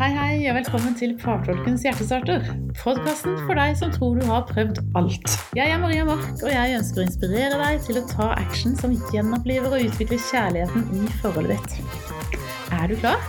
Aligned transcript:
Hei, 0.00 0.14
hei, 0.16 0.36
og 0.48 0.54
velkommen 0.56 0.94
til 0.96 1.10
Partolkens 1.20 1.82
hjertestarter. 1.84 2.46
Podkasten 2.78 3.34
for 3.44 3.58
deg 3.58 3.74
som 3.76 3.90
tror 3.92 4.14
du 4.16 4.22
har 4.24 4.46
prøvd 4.48 4.78
alt. 4.96 5.34
Jeg 5.52 5.74
er 5.74 5.82
Maria 5.82 6.06
Mark, 6.08 6.30
og 6.40 6.48
jeg 6.48 6.78
ønsker 6.78 7.02
å 7.02 7.04
inspirere 7.04 7.58
deg 7.60 7.82
til 7.84 7.98
å 8.00 8.02
ta 8.08 8.30
action 8.32 8.72
som 8.80 8.94
gjenoppliver 9.12 9.76
og 9.76 9.84
utvikler 9.90 10.22
kjærligheten 10.24 10.86
i 10.96 11.10
forholdet 11.20 11.60
ditt. 11.60 12.40
Er 12.78 12.88
du 12.88 12.96
klar? 13.02 13.20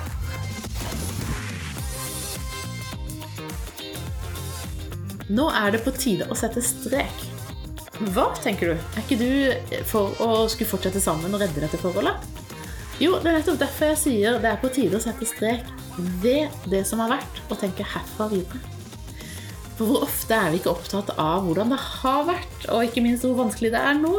Nå 5.28 5.50
er 5.52 5.76
det 5.76 5.84
på 5.84 5.92
tide 6.00 6.32
å 6.32 6.40
sette 6.40 6.64
strek. 6.64 7.28
Hva, 8.16 8.30
tenker 8.40 8.72
du? 8.72 8.88
Er 8.96 9.04
ikke 9.04 9.20
du 9.20 9.84
for 9.92 10.16
å 10.24 10.48
skulle 10.48 10.72
fortsette 10.72 11.04
sammen 11.04 11.36
og 11.36 11.44
redde 11.44 11.68
dette 11.68 11.84
forholdet? 11.84 12.32
Jo, 13.04 13.18
det 13.20 13.28
er 13.28 13.42
nettopp 13.42 13.60
derfor 13.60 13.92
jeg 13.92 14.04
sier 14.08 14.40
det 14.40 14.56
er 14.56 14.64
på 14.64 14.72
tide 14.72 14.96
å 14.96 15.04
sette 15.04 15.28
strek 15.28 15.68
ved 16.24 16.54
det 16.72 16.84
som 16.88 17.02
har 17.04 17.18
vært, 17.18 17.42
og 17.50 17.60
tenke 17.62 17.88
herfra 17.88 18.30
videre. 18.32 18.62
For 19.78 19.88
hvor 19.90 20.06
ofte 20.06 20.38
er 20.38 20.52
vi 20.54 20.60
ikke 20.62 20.76
opptatt 20.76 21.12
av 21.18 21.46
hvordan 21.48 21.74
det 21.74 21.82
har 21.82 22.26
vært, 22.30 22.68
og 22.70 22.86
ikke 22.86 23.04
minst 23.06 23.26
hvor 23.26 23.40
vanskelig 23.40 23.74
det 23.74 23.82
er 23.82 23.98
nå? 23.98 24.14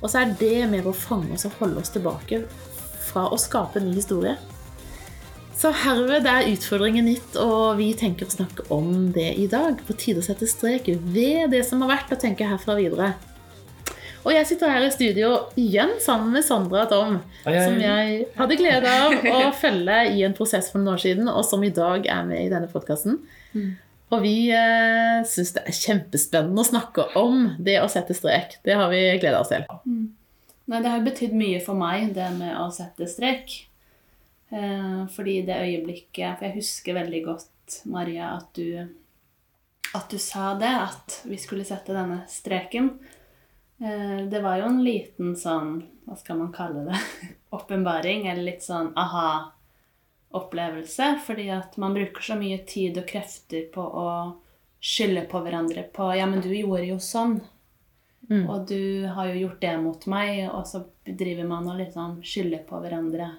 Og 0.00 0.06
så 0.08 0.22
er 0.22 0.36
det 0.40 0.68
med 0.70 0.86
å 0.86 0.96
fange 0.96 1.34
oss 1.36 1.48
og 1.48 1.56
holde 1.60 1.82
oss 1.82 1.92
tilbake 1.92 2.44
fra 3.10 3.26
å 3.28 3.38
skape 3.40 3.80
en 3.80 3.90
ny 3.90 3.96
historie. 3.98 4.36
Så 5.60 5.74
herved 5.76 6.24
er 6.24 6.46
utfordringen 6.54 7.04
nytt, 7.10 7.34
og 7.36 7.76
vi 7.76 7.90
tenker 7.98 8.24
å 8.28 8.32
snakke 8.32 8.64
om 8.72 9.10
det 9.12 9.34
i 9.42 9.48
dag. 9.50 9.82
På 9.84 9.92
tide 9.92 10.22
å 10.22 10.24
sette 10.24 10.48
strek 10.48 10.88
ved 10.88 11.50
det 11.52 11.66
som 11.68 11.82
har 11.84 11.90
vært, 11.98 12.14
og 12.14 12.22
tenke 12.22 12.48
herfra 12.48 12.78
videre. 12.78 13.10
Og 14.20 14.32
jeg 14.34 14.46
sitter 14.50 14.72
her 14.72 14.84
i 14.84 14.92
studio 14.92 15.30
igjen 15.58 15.94
sammen 16.02 16.34
med 16.34 16.44
Sandra 16.44 16.84
og 16.84 16.90
Tom, 16.92 17.14
ai, 17.46 17.54
ai. 17.54 17.60
som 17.64 17.78
jeg 17.80 18.24
hadde 18.36 18.58
glede 18.60 18.96
av 19.04 19.14
å 19.38 19.52
følge 19.56 20.00
i 20.12 20.24
en 20.26 20.36
prosess 20.36 20.68
for 20.72 20.82
noen 20.82 20.98
år 20.98 21.04
siden, 21.04 21.30
og 21.32 21.44
som 21.48 21.64
i 21.64 21.72
dag 21.74 22.04
er 22.04 22.26
med 22.28 22.44
i 22.44 22.50
denne 22.52 22.68
podkasten. 22.70 23.20
Og 24.10 24.24
vi 24.24 24.50
eh, 24.50 25.20
syns 25.28 25.54
det 25.54 25.64
er 25.70 25.76
kjempespennende 25.76 26.62
å 26.62 26.66
snakke 26.66 27.06
om 27.18 27.52
det 27.62 27.78
å 27.80 27.88
sette 27.90 28.16
strek. 28.16 28.58
Det 28.66 28.74
har 28.76 28.90
vi 28.90 29.04
gleda 29.22 29.40
oss 29.40 29.52
til. 29.52 29.64
Nei, 30.70 30.80
det 30.82 30.90
har 30.90 31.04
betydd 31.06 31.34
mye 31.38 31.60
for 31.62 31.78
meg, 31.78 32.10
det 32.16 32.26
med 32.36 32.56
å 32.58 32.66
sette 32.74 33.06
strek. 33.10 33.54
Eh, 34.50 35.02
fordi 35.14 35.36
det 35.46 35.60
øyeblikket 35.62 36.40
For 36.40 36.48
jeg 36.48 36.56
husker 36.56 36.96
veldig 36.98 37.20
godt, 37.22 37.76
Maria, 37.86 38.32
at 38.40 38.50
du, 38.58 38.82
at 39.94 40.10
du 40.10 40.18
sa 40.18 40.56
det, 40.58 40.72
at 40.90 41.20
vi 41.30 41.38
skulle 41.38 41.66
sette 41.68 41.94
denne 41.94 42.24
streken. 42.30 42.96
Eh, 43.80 44.28
det 44.28 44.40
var 44.40 44.58
jo 44.60 44.64
en 44.68 44.84
liten 44.84 45.36
sånn, 45.36 45.82
hva 46.04 46.16
skal 46.20 46.38
man 46.42 46.52
kalle 46.52 46.84
det, 46.90 46.98
åpenbaring, 47.56 48.28
eller 48.28 48.42
litt 48.50 48.62
sånn 48.66 48.92
aha-opplevelse. 49.00 51.14
Fordi 51.26 51.48
at 51.56 51.76
man 51.80 51.94
bruker 51.96 52.22
så 52.22 52.34
mye 52.40 52.58
tid 52.68 52.98
og 53.00 53.08
krefter 53.08 53.62
på 53.72 53.82
å 53.82 54.10
skylde 54.80 55.26
på 55.28 55.40
hverandre 55.44 55.82
på 55.92 56.16
Ja, 56.16 56.26
men 56.28 56.40
du 56.44 56.52
gjorde 56.52 56.86
jo 56.88 56.98
sånn. 57.02 57.40
Mm. 58.30 58.46
Og 58.46 58.66
du 58.68 59.06
har 59.10 59.26
jo 59.32 59.40
gjort 59.46 59.62
det 59.64 59.76
mot 59.82 60.06
meg, 60.12 60.48
og 60.52 60.66
så 60.68 60.84
driver 61.04 61.44
man 61.48 61.68
og 61.72 61.78
liksom 61.80 62.22
skylder 62.22 62.62
på 62.68 62.78
hverandre 62.82 63.30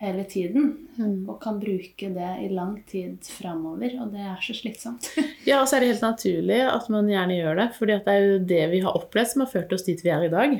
hele 0.00 0.24
tiden. 0.28 0.72
Mm. 0.98 1.24
Og 1.28 1.40
kan 1.42 1.58
bruke 1.60 2.10
det 2.12 2.30
i 2.44 2.48
lang 2.52 2.76
tid 2.88 3.24
framover, 3.38 3.96
og 4.02 4.14
det 4.14 4.24
er 4.24 4.40
så 4.44 4.56
slitsomt. 4.56 5.10
Ja, 5.48 5.60
og 5.60 5.68
så 5.70 5.76
er 5.76 5.84
det 5.84 5.92
helt 5.92 6.02
naturlig 6.02 6.62
at 6.66 6.88
man 6.90 7.06
gjerne 7.10 7.36
gjør 7.38 7.60
det, 7.60 7.68
fordi 7.76 7.98
det 8.02 8.14
er 8.14 8.24
jo 8.24 8.38
det 8.50 8.64
vi 8.72 8.80
har 8.82 8.98
opplevd 8.98 9.30
som 9.30 9.44
har 9.44 9.52
ført 9.52 9.76
oss 9.76 9.86
dit 9.86 10.00
vi 10.02 10.10
er 10.10 10.26
i 10.26 10.32
dag. 10.32 10.56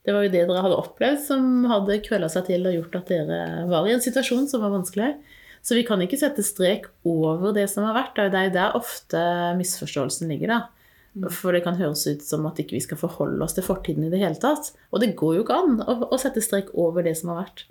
Det 0.00 0.14
var 0.16 0.24
jo 0.24 0.32
det 0.32 0.46
dere 0.48 0.62
hadde 0.64 0.78
opplevd 0.80 1.20
som 1.26 1.66
hadde 1.68 1.98
krølla 2.06 2.30
seg 2.32 2.46
til 2.48 2.64
og 2.64 2.76
gjort 2.78 2.96
at 3.02 3.12
dere 3.12 3.40
var 3.68 3.84
i 3.84 3.92
en 3.92 4.00
situasjon 4.00 4.48
som 4.48 4.64
var 4.64 4.72
vanskelig. 4.72 5.12
Så 5.60 5.76
vi 5.76 5.84
kan 5.84 6.00
ikke 6.00 6.16
sette 6.16 6.40
strek 6.44 6.86
over 7.04 7.52
det 7.52 7.66
som 7.68 7.84
har 7.84 7.98
vært. 7.98 8.16
Det 8.16 8.38
er 8.38 8.48
jo 8.48 8.54
der 8.54 8.78
ofte 8.78 9.24
misforståelsen 9.58 10.32
ligger. 10.32 10.54
da. 10.54 11.28
For 11.34 11.52
det 11.52 11.64
kan 11.66 11.76
høres 11.76 12.06
ut 12.06 12.22
som 12.24 12.46
at 12.48 12.60
ikke 12.62 12.78
vi 12.78 12.84
skal 12.84 13.00
forholde 13.00 13.42
oss 13.44 13.56
til 13.56 13.66
fortiden 13.66 14.06
i 14.06 14.12
det 14.12 14.22
hele 14.22 14.40
tatt. 14.40 14.70
Og 14.94 15.02
det 15.02 15.12
går 15.20 15.36
jo 15.36 15.44
ikke 15.44 15.58
an 15.58 15.82
å 15.84 16.18
sette 16.22 16.42
strek 16.44 16.70
over 16.78 17.04
det 17.04 17.16
som 17.18 17.34
har 17.34 17.42
vært. 17.42 17.66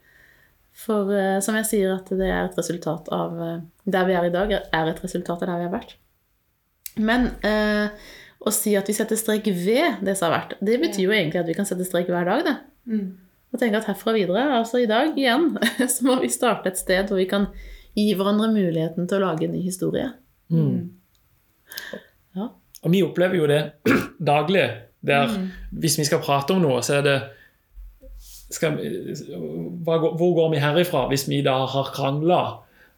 For 0.79 1.11
uh, 1.11 1.39
som 1.43 1.57
jeg 1.59 1.67
sier, 1.67 1.97
at 1.97 2.09
det 2.15 2.29
er 2.29 2.45
et 2.45 2.57
resultat 2.59 3.09
av 3.15 3.35
uh, 3.35 3.57
Der 3.83 4.07
vi 4.07 4.15
er 4.15 4.29
i 4.29 4.33
dag, 4.33 4.53
er 4.55 4.91
et 4.91 5.01
resultat 5.03 5.43
av 5.43 5.49
der 5.49 5.61
vi 5.61 5.67
har 5.67 5.73
vært. 5.73 5.95
Men 6.99 7.31
uh, 7.43 7.89
å 8.39 8.53
si 8.55 8.75
at 8.79 8.87
vi 8.87 8.95
setter 8.95 9.19
strek 9.19 9.49
ved 9.51 9.99
det 10.05 10.15
som 10.15 10.29
har 10.29 10.37
vært, 10.37 10.55
det 10.63 10.77
betyr 10.79 11.09
jo 11.09 11.15
egentlig 11.15 11.41
at 11.41 11.49
vi 11.49 11.57
kan 11.57 11.67
sette 11.67 11.87
strek 11.87 12.11
hver 12.11 12.27
dag. 12.29 12.45
det. 12.47 12.55
Og 13.49 13.59
tenke 13.59 13.81
at 13.81 13.89
herfra 13.89 14.13
videre, 14.15 14.45
altså 14.59 14.79
i 14.79 14.87
dag 14.89 15.17
igjen, 15.17 15.51
så 15.93 16.07
må 16.07 16.19
vi 16.21 16.31
starte 16.31 16.71
et 16.71 16.79
sted 16.79 17.09
hvor 17.09 17.19
vi 17.19 17.27
kan 17.29 17.49
gi 17.97 18.11
hverandre 18.15 18.51
muligheten 18.53 19.09
til 19.09 19.19
å 19.19 19.31
lage 19.31 19.47
en 19.47 19.55
ny 19.57 19.63
historie. 19.65 20.11
Mm. 20.53 20.91
Ja. 22.37 22.51
Og 22.85 22.93
vi 22.93 23.01
opplever 23.03 23.39
jo 23.41 23.49
det 23.49 23.63
daglig. 24.31 24.69
Der 24.99 25.31
Hvis 25.71 25.95
vi 25.95 26.03
skal 26.03 26.19
prate 26.19 26.51
om 26.51 26.59
noe, 26.59 26.81
så 26.83 26.97
er 26.97 27.05
det 27.05 27.17
skal, 28.49 28.77
Hvor 29.85 30.33
går 30.35 30.49
vi 30.53 30.61
herifra 30.63 31.07
hvis 31.11 31.27
vi 31.29 31.41
da 31.45 31.57
har 31.69 31.91
krangla? 31.93 32.41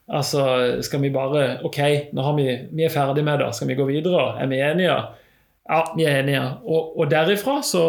Altså, 0.08 0.44
skal 0.82 1.02
vi 1.02 1.10
bare 1.14 1.58
Ok, 1.64 1.78
nå 2.12 2.22
har 2.22 2.36
vi, 2.36 2.46
vi 2.72 2.86
er 2.86 2.92
ferdig 2.92 3.24
med 3.24 3.38
det. 3.40 3.52
Skal 3.54 3.68
vi 3.68 3.78
gå 3.78 3.86
videre? 3.88 4.32
Er 4.40 4.50
vi 4.50 4.60
enige? 4.60 4.96
Ja, 5.68 5.82
vi 5.96 6.04
er 6.04 6.22
enige. 6.22 6.46
Og, 6.64 6.98
og 6.98 7.10
derifra 7.10 7.60
så 7.62 7.84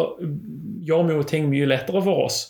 gjør 0.84 1.08
vi 1.08 1.16
jo 1.16 1.24
ting 1.28 1.48
mye 1.50 1.68
lettere 1.68 2.02
for 2.04 2.26
oss. 2.26 2.42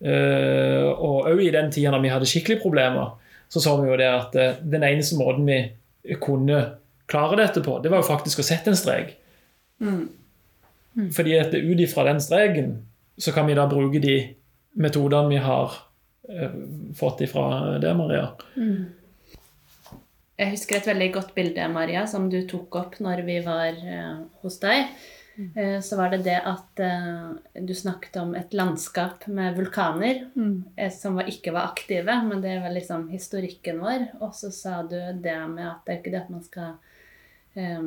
Eh, 0.00 0.86
og 0.92 1.28
òg 1.30 1.40
i 1.40 1.52
den 1.54 1.70
tida 1.72 1.94
da 1.94 2.00
vi 2.02 2.12
hadde 2.12 2.28
skikkelig 2.28 2.60
problemer, 2.62 3.14
så 3.48 3.62
så 3.62 3.76
vi 3.80 3.88
jo 3.88 3.96
det 3.96 4.08
at 4.10 4.34
uh, 4.36 4.58
den 4.60 4.82
eneste 4.84 5.16
måten 5.16 5.46
vi 5.46 6.16
kunne 6.20 6.58
klare 7.08 7.38
dette 7.38 7.62
på, 7.62 7.78
det 7.82 7.90
var 7.92 8.02
jo 8.02 8.08
faktisk 8.08 8.42
å 8.42 8.46
sette 8.46 8.72
en 8.72 8.78
strek. 8.78 9.14
Fordi 11.16 11.36
at 11.38 11.54
ut 11.54 11.80
ifra 11.80 12.06
den 12.08 12.20
streken 12.22 12.74
så 13.18 13.32
kan 13.32 13.48
vi 13.48 13.56
da 13.56 13.66
bruke 13.70 14.00
de 14.02 14.16
metodene 14.76 15.32
vi 15.32 15.40
har 15.40 15.74
eh, 16.28 16.56
fått 16.96 17.24
ifra 17.24 17.76
det, 17.82 17.92
Maria. 17.96 18.28
Jeg 20.36 20.52
husker 20.52 20.78
et 20.78 20.88
veldig 20.90 21.12
godt 21.14 21.34
bilde, 21.36 21.68
Maria, 21.72 22.04
som 22.10 22.28
du 22.32 22.42
tok 22.48 22.76
opp 22.76 22.98
når 23.00 23.24
vi 23.28 23.38
var 23.44 23.72
eh, 23.72 24.18
hos 24.42 24.60
deg. 24.64 24.90
Eh, 25.54 25.80
så 25.80 25.96
var 25.96 26.10
det 26.10 26.22
det 26.24 26.38
at 26.48 26.80
eh, 26.80 27.60
du 27.60 27.74
snakket 27.76 28.16
om 28.16 28.34
et 28.34 28.54
landskap 28.56 29.26
med 29.28 29.56
vulkaner 29.58 30.22
mm. 30.32 30.88
som 30.96 31.18
var, 31.18 31.28
ikke 31.28 31.52
var 31.52 31.68
aktive, 31.72 32.14
men 32.24 32.40
det 32.40 32.54
var 32.62 32.72
liksom 32.72 33.08
historikken 33.12 33.82
vår. 33.84 34.06
Og 34.24 34.32
så 34.34 34.50
sa 34.50 34.80
du 34.82 34.96
det 34.96 35.36
med 35.52 35.66
at 35.68 35.84
det 35.84 35.92
er 35.92 36.00
ikke 36.00 36.14
det 36.14 36.22
at 36.22 36.32
man 36.32 36.44
skal 36.44 36.78
eh, 37.54 37.82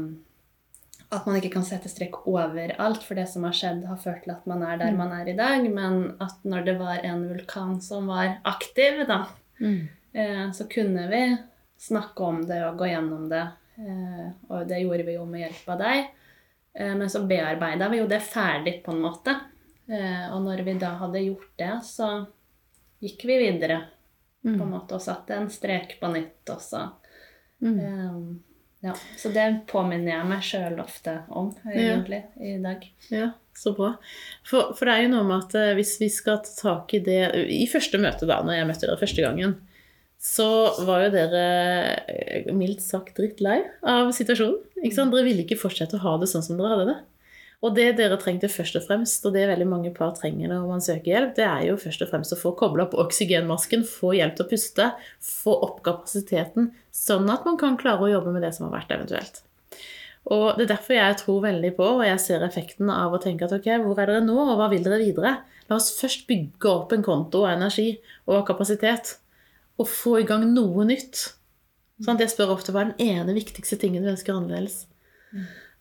At 1.10 1.26
man 1.26 1.40
ikke 1.40 1.56
kan 1.56 1.66
sette 1.66 1.90
strek 1.90 2.20
overalt, 2.30 3.02
for 3.02 3.18
det 3.18 3.26
som 3.32 3.44
har 3.48 3.56
skjedd, 3.58 3.86
har 3.90 3.98
ført 3.98 4.24
til 4.28 4.34
at 4.36 4.46
man 4.46 4.62
er 4.62 4.78
der 4.78 4.94
man 4.94 5.12
er 5.16 5.32
i 5.32 5.38
dag. 5.38 5.66
Men 5.74 6.16
at 6.22 6.44
når 6.46 6.66
det 6.68 6.76
var 6.78 7.02
en 7.04 7.24
vulkan 7.32 7.80
som 7.82 8.08
var 8.12 8.36
aktiv, 8.46 9.02
da, 9.10 9.24
eh, 10.14 10.52
så 10.54 10.68
kunne 10.70 11.08
vi 11.10 11.24
snakke 11.80 12.24
om 12.24 12.44
det 12.46 12.60
og 12.68 12.78
gå 12.78 12.92
gjennom 12.92 13.30
det. 13.32 13.48
Eh, 13.80 14.28
og 14.50 14.68
det 14.70 14.84
gjorde 14.84 15.06
vi 15.08 15.16
jo 15.16 15.26
med 15.26 15.48
hjelp 15.48 15.70
av 15.74 15.80
deg. 15.82 16.10
Eh, 16.74 16.96
men 16.96 17.10
så 17.10 17.24
bearbeida 17.26 17.90
vi 17.90 18.04
jo 18.04 18.08
det 18.08 18.22
ferdig, 18.22 18.84
på 18.86 18.92
en 18.94 19.02
måte. 19.02 19.34
Eh, 19.90 20.28
og 20.30 20.44
når 20.46 20.62
vi 20.68 20.78
da 20.78 20.94
hadde 21.00 21.26
gjort 21.26 21.54
det, 21.58 21.72
så 21.90 22.10
gikk 23.02 23.26
vi 23.26 23.40
videre 23.48 23.80
på 24.44 24.62
en 24.64 24.72
måte 24.72 24.96
og 24.96 25.02
satte 25.04 25.36
en 25.36 25.50
strek 25.52 25.98
på 26.00 26.12
nytt 26.14 26.54
også. 26.54 26.84
Eh, 27.66 28.20
ja, 28.86 28.94
så 29.20 29.32
det 29.36 29.46
påminner 29.68 30.14
jeg 30.14 30.28
meg 30.30 30.44
sjøl 30.46 30.78
ofte 30.80 31.18
om, 31.36 31.50
egentlig, 31.68 32.22
i 32.40 32.54
dag. 32.64 32.86
Ja, 33.12 33.32
så 33.58 33.74
bra. 33.76 33.94
For, 34.48 34.72
for 34.78 34.88
det 34.88 34.94
er 34.94 35.04
jo 35.04 35.14
noe 35.18 35.26
med 35.28 35.44
at 35.44 35.58
eh, 35.60 35.74
hvis 35.76 35.98
vi 36.00 36.08
skal 36.14 36.40
ta 36.46 36.54
tak 36.56 36.96
i 36.96 37.02
det 37.04 37.20
I 37.52 37.66
første 37.72 38.00
møte, 38.00 38.30
da, 38.30 38.40
når 38.46 38.62
jeg 38.62 38.70
møtte 38.70 38.88
dere 38.88 39.02
første 39.02 39.26
gangen, 39.26 39.58
så 40.20 40.48
var 40.88 41.06
jo 41.06 41.12
dere 41.18 41.44
eh, 42.08 42.50
mildt 42.56 42.84
sagt 42.84 43.20
drittlei 43.20 43.62
av 43.84 44.14
situasjonen. 44.16 44.64
Ikke 44.80 44.96
sant? 44.96 45.12
Dere 45.16 45.28
ville 45.28 45.44
ikke 45.44 45.60
fortsette 45.60 46.00
å 46.00 46.04
ha 46.06 46.16
det 46.20 46.32
sånn 46.32 46.46
som 46.48 46.60
dere 46.60 46.76
hadde 46.76 46.90
det. 46.94 46.98
Og 47.60 47.76
det 47.76 47.90
dere 47.98 48.16
trengte 48.20 48.48
først 48.48 48.78
og 48.80 48.86
fremst, 48.86 49.26
og 49.28 49.34
det 49.36 49.44
veldig 49.50 49.68
mange 49.68 49.90
par 49.96 50.14
trenger 50.16 50.48
når 50.48 50.68
man 50.70 50.84
søker 50.84 51.12
hjelp, 51.12 51.34
det 51.36 51.44
er 51.44 51.66
jo 51.68 51.76
først 51.82 52.06
og 52.06 52.12
fremst 52.14 52.32
å 52.32 52.40
få 52.40 52.54
kobla 52.60 52.86
opp 52.86 52.96
oksygenmasken, 53.04 53.84
få 53.84 54.14
hjelp 54.16 54.38
til 54.38 54.46
å 54.46 54.52
puste, 54.54 54.86
få 55.20 55.58
opp 55.68 55.82
kapasiteten, 55.84 56.70
sånn 56.96 57.28
at 57.34 57.44
man 57.48 57.60
kan 57.60 57.76
klare 57.82 58.06
å 58.06 58.12
jobbe 58.14 58.32
med 58.36 58.46
det 58.48 58.54
som 58.56 58.70
har 58.70 58.78
vært 58.78 58.94
eventuelt. 58.96 59.42
Og 60.30 60.56
Det 60.56 60.66
er 60.66 60.72
derfor 60.72 60.96
jeg 60.96 61.18
tror 61.20 61.42
veldig 61.44 61.72
på, 61.76 61.90
og 61.98 62.06
jeg 62.06 62.22
ser 62.24 62.46
effekten 62.46 62.92
av 62.94 63.16
å 63.16 63.20
tenke 63.24 63.48
at 63.48 63.56
ok, 63.56 63.68
hvor 63.84 64.00
er 64.00 64.12
dere 64.12 64.24
nå, 64.24 64.38
og 64.40 64.56
hva 64.60 64.70
vil 64.72 64.86
dere 64.86 65.02
videre? 65.02 65.34
La 65.68 65.80
oss 65.80 65.92
først 66.00 66.28
bygge 66.30 66.72
opp 66.72 66.96
en 66.96 67.04
konto 67.04 67.44
og 67.44 67.52
energi 67.52 67.90
og 68.30 68.46
kapasitet, 68.48 69.18
og 69.80 69.88
få 69.90 70.20
i 70.22 70.28
gang 70.28 70.48
noe 70.54 70.88
nytt. 70.88 71.26
Sånn, 72.00 72.20
jeg 72.22 72.32
spør 72.32 72.56
ofte 72.56 72.72
hva 72.72 72.86
er 72.86 72.94
den 72.94 73.18
ene 73.20 73.36
viktigste 73.36 73.76
tingen 73.82 74.06
du 74.06 74.14
ønsker 74.14 74.38
annerledes. 74.38 74.86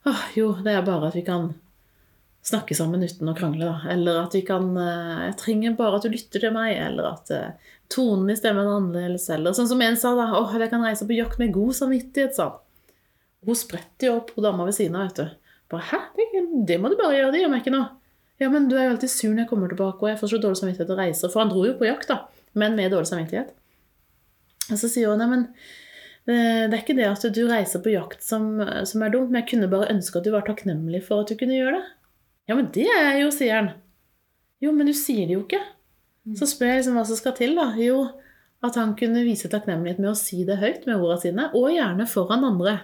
Åh, 0.08 0.26
jo, 0.34 0.52
det 0.64 0.74
er 0.74 0.86
bare 0.86 1.10
at 1.10 1.18
vi 1.18 1.22
kan 1.26 1.52
snakke 2.48 2.76
sammen 2.76 3.04
uten 3.04 3.28
å 3.30 3.34
krangle. 3.36 3.66
Da. 3.68 3.92
Eller 3.92 4.22
at 4.22 4.36
vi 4.36 4.42
kan 4.46 4.70
eh, 4.80 5.26
Jeg 5.28 5.36
trenger 5.42 5.76
bare 5.78 5.98
at 5.98 6.06
du 6.06 6.12
lytter 6.12 6.42
til 6.44 6.54
meg. 6.54 6.74
Eller 6.80 7.10
at 7.12 7.32
eh, 7.34 7.74
tonen 7.92 8.32
i 8.32 8.38
stemmen 8.38 8.66
er 8.66 8.78
annerledes. 8.78 9.28
Eller 9.34 9.56
sånn 9.56 9.70
som 9.70 9.82
en 9.84 9.98
sa, 10.00 10.14
da. 10.18 10.30
Åh, 10.38 10.56
jeg 10.60 10.72
kan 10.72 10.84
reise 10.84 11.08
på 11.08 11.16
jakt 11.18 11.40
med 11.42 11.54
god 11.56 11.76
samvittighet, 11.78 12.36
sa 12.36 12.50
han. 12.50 12.64
Hun 13.46 13.56
spretter 13.56 14.08
jo 14.08 14.16
opp 14.18 14.32
hun 14.34 14.44
dama 14.48 14.66
ved 14.66 14.74
siden 14.74 14.96
av, 14.98 15.10
vet 15.10 15.20
du. 15.20 15.52
Bare, 15.70 15.84
Hæ? 15.92 16.00
Det, 16.16 16.26
det 16.66 16.78
må 16.82 16.90
du 16.90 16.96
bare 16.98 17.14
gjøre, 17.14 17.32
det 17.34 17.42
gjør 17.44 17.52
meg 17.52 17.62
ikke 17.62 17.74
noe. 17.76 17.90
Ja, 18.38 18.48
men 18.50 18.68
du 18.70 18.76
er 18.78 18.88
jo 18.88 18.94
alltid 18.94 19.12
sur 19.12 19.30
når 19.32 19.44
jeg 19.44 19.50
kommer 19.50 19.70
tilbake, 19.70 20.02
og 20.02 20.10
jeg 20.10 20.18
får 20.20 20.32
så 20.32 20.40
dårlig 20.42 20.60
samvittighet 20.60 20.90
og 20.94 21.00
reiser. 21.00 21.30
For 21.32 21.42
han 21.42 21.52
dro 21.52 21.62
jo 21.66 21.76
på 21.78 21.86
jakt, 21.88 22.10
da, 22.10 22.48
men 22.58 22.76
med 22.78 22.92
dårlig 22.94 23.10
samvittighet. 23.10 23.52
Og 24.68 24.80
så 24.80 24.90
sier 24.90 25.10
hun 25.10 25.22
nei, 25.22 25.40
eh, 26.28 26.64
det 26.68 26.76
er 26.76 26.82
ikke 26.82 26.98
det 26.98 27.08
at 27.08 27.24
du 27.34 27.40
reiser 27.48 27.82
på 27.84 27.94
jakt 27.94 28.22
som, 28.24 28.50
som 28.86 29.04
er 29.04 29.14
dumt, 29.14 29.32
men 29.32 29.42
jeg 29.42 29.50
kunne 29.54 29.70
bare 29.70 29.90
ønske 29.94 30.20
at 30.20 30.26
du 30.26 30.32
var 30.34 30.46
takknemlig 30.46 31.02
for 31.06 31.24
at 31.24 31.32
du 31.32 31.38
kunne 31.40 31.58
gjøre 31.58 31.78
det. 31.78 31.86
Ja, 32.48 32.56
men 32.56 32.70
det 32.72 32.86
er 32.88 33.10
jeg 33.12 33.26
jo, 33.26 33.32
sier 33.34 33.58
han. 33.58 33.74
Jo, 34.64 34.72
men 34.74 34.88
du 34.88 34.94
sier 34.96 35.28
det 35.28 35.36
jo 35.36 35.44
ikke. 35.44 35.60
Så 36.36 36.48
spør 36.48 36.72
jeg 36.72 36.80
liksom 36.80 36.96
hva 36.98 37.04
som 37.08 37.18
skal 37.18 37.34
til, 37.36 37.54
da. 37.56 37.70
Jo, 37.80 38.06
at 38.64 38.76
han 38.80 38.94
kunne 38.98 39.24
vise 39.26 39.50
takknemlighet 39.52 40.00
med 40.02 40.12
å 40.12 40.18
si 40.18 40.42
det 40.48 40.58
høyt 40.60 40.86
med 40.88 40.96
ordene 40.96 41.20
sine, 41.22 41.48
og 41.56 41.68
gjerne 41.72 42.08
foran 42.10 42.46
andre. 42.48 42.78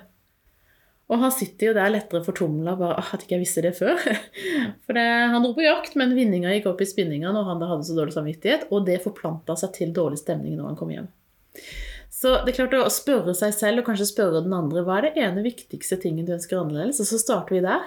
Og 1.13 1.21
han 1.21 1.33
sitter 1.35 1.69
jo 1.69 1.73
der 1.77 1.91
lettere 1.93 2.25
fortumla 2.25 2.77
bare 2.81 2.97
«Ah, 3.03 3.11
at 3.13 3.25
ikke 3.25 3.37
jeg 3.37 3.43
visste 3.43 3.65
det 3.65 3.75
før. 3.77 3.99
For 4.87 4.97
det, 4.97 5.05
han 5.35 5.43
dro 5.45 5.53
på 5.57 5.65
jakt, 5.67 5.99
men 6.01 6.15
vinninga 6.17 6.55
gikk 6.55 6.71
opp 6.71 6.81
i 6.81 6.89
spinninga 6.89 7.33
når 7.35 7.51
han 7.51 7.65
hadde 7.65 7.89
så 7.89 7.97
dårlig 7.99 8.15
samvittighet, 8.17 8.69
og 8.73 8.87
det 8.89 9.03
forplanta 9.05 9.57
seg 9.61 9.75
til 9.77 9.93
dårlig 9.97 10.23
stemning 10.23 10.57
når 10.57 10.71
han 10.71 10.79
kom 10.81 10.95
hjem. 10.95 11.11
Så 12.15 12.39
det 12.45 12.55
er 12.55 12.61
klart 12.63 12.79
å 12.79 12.87
spørre 12.93 13.35
seg 13.37 13.53
selv 13.53 13.83
og 13.83 13.91
kanskje 13.91 14.09
spørre 14.09 14.41
den 14.47 14.55
andre 14.57 14.85
hva 14.87 15.01
er 15.01 15.11
det 15.11 15.27
ene 15.27 15.45
viktigste 15.45 15.99
tingen 16.01 16.25
du 16.25 16.33
ønsker 16.39 16.61
annerledes, 16.61 17.03
og 17.03 17.11
så 17.11 17.21
starter 17.21 17.59
vi 17.59 17.65
der 17.67 17.85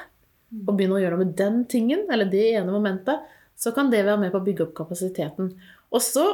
og 0.47 0.75
begynner 0.75 0.97
å 0.97 1.01
gjøre 1.01 1.17
noe 1.17 1.25
med 1.25 1.33
den 1.39 1.63
tingen, 1.69 2.05
eller 2.11 2.29
det 2.31 2.45
ene 2.55 2.71
momentet, 2.71 3.25
så 3.57 3.73
kan 3.75 3.89
det 3.91 4.05
være 4.05 4.21
med 4.21 4.33
på 4.33 4.39
å 4.39 4.45
bygge 4.45 4.67
opp 4.67 4.75
kapasiteten. 4.77 5.51
Og 5.91 6.03
så 6.03 6.25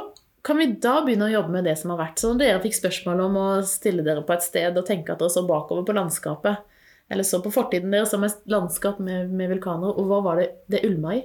kan 0.44 0.60
vi 0.60 0.68
da 0.84 0.98
begynne 1.06 1.30
å 1.30 1.34
jobbe 1.34 1.54
med 1.56 1.68
det 1.70 1.78
som 1.80 1.94
har 1.94 2.02
vært. 2.02 2.20
Så 2.20 2.34
når 2.34 2.42
dere 2.42 2.62
fikk 2.66 2.76
spørsmål 2.78 3.24
om 3.30 3.38
å 3.40 3.48
stille 3.68 4.04
dere 4.06 4.26
på 4.28 4.36
et 4.36 4.44
sted 4.44 4.78
og 4.78 4.88
tenke 4.88 5.14
at 5.14 5.24
dere 5.24 5.32
så 5.32 5.46
bakover 5.48 5.86
på 5.88 5.96
landskapet, 5.96 6.66
eller 7.14 7.28
så 7.28 7.40
på 7.44 7.52
fortiden 7.54 7.94
deres 7.94 8.12
som 8.14 8.24
et 8.26 8.44
landskap 8.52 9.00
med, 9.04 9.32
med 9.32 9.54
vulkaner, 9.54 9.96
og 9.96 10.10
hva 10.10 10.20
var 10.26 10.42
det 10.42 10.50
det 10.72 10.84
ulma 10.88 11.16
i, 11.18 11.24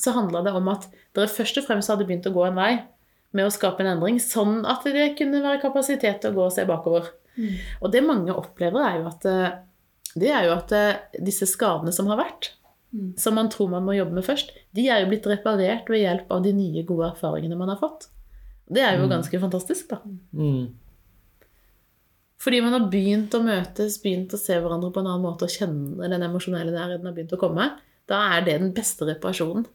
så 0.00 0.14
handla 0.16 0.42
det 0.44 0.52
om 0.56 0.68
at 0.72 0.86
dere 1.16 1.30
først 1.30 1.60
og 1.60 1.66
fremst 1.68 1.92
hadde 1.92 2.06
begynt 2.08 2.28
å 2.28 2.34
gå 2.34 2.44
en 2.46 2.58
vei 2.58 2.72
med 3.36 3.46
å 3.46 3.54
skape 3.54 3.84
en 3.84 3.92
endring, 3.92 4.18
sånn 4.22 4.64
at 4.68 4.84
det 4.88 5.12
kunne 5.18 5.42
være 5.44 5.62
kapasitet 5.62 6.22
til 6.22 6.32
å 6.32 6.38
gå 6.38 6.46
og 6.48 6.54
se 6.54 6.64
bakover. 6.68 7.10
Og 7.80 7.92
det 7.92 8.02
mange 8.04 8.34
opplever, 8.34 8.82
er 8.84 9.00
jo 9.00 9.10
at 9.10 9.26
eh, 9.28 9.58
det 10.18 10.30
er 10.34 10.48
jo 10.48 10.56
at 10.56 10.72
eh, 10.74 11.20
disse 11.22 11.46
skadene 11.46 11.92
som 11.94 12.08
har 12.10 12.18
vært, 12.20 12.52
som 13.16 13.36
man 13.38 13.46
tror 13.52 13.68
man 13.70 13.84
må 13.86 13.94
jobbe 13.94 14.16
med 14.16 14.26
først, 14.26 14.50
de 14.74 14.88
er 14.90 15.04
jo 15.04 15.10
blitt 15.12 15.26
reparert 15.30 15.90
ved 15.90 16.02
hjelp 16.02 16.32
av 16.34 16.42
de 16.42 16.52
nye, 16.56 16.82
gode 16.86 17.12
erfaringene 17.12 17.58
man 17.58 17.70
har 17.70 17.78
fått. 17.78 18.08
Det 18.70 18.82
er 18.82 18.98
jo 18.98 19.06
ganske 19.10 19.38
fantastisk, 19.42 19.92
da. 19.92 20.00
Mm. 20.34 20.72
Fordi 22.40 22.60
man 22.64 22.74
har 22.74 22.88
begynt 22.90 23.34
å 23.36 23.42
møtes, 23.44 23.98
begynt 24.02 24.34
å 24.34 24.40
se 24.40 24.56
hverandre 24.56 24.90
på 24.94 25.02
en 25.02 25.10
annen 25.10 25.26
måte 25.26 25.46
og 25.46 25.54
kjenne 25.54 26.08
den 26.10 26.24
emosjonelle 26.24 26.72
nærheten 26.74 27.06
har 27.06 27.14
begynt 27.16 27.34
å 27.36 27.40
komme. 27.40 27.66
Da 28.10 28.22
er 28.34 28.46
det 28.46 28.56
den 28.62 28.72
beste 28.74 29.06
reparasjonen 29.06 29.66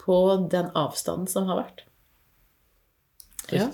på 0.00 0.18
den 0.52 0.70
avstanden 0.78 1.28
som 1.30 1.48
har 1.50 1.64
vært. 1.64 1.84
Ja. 3.52 3.66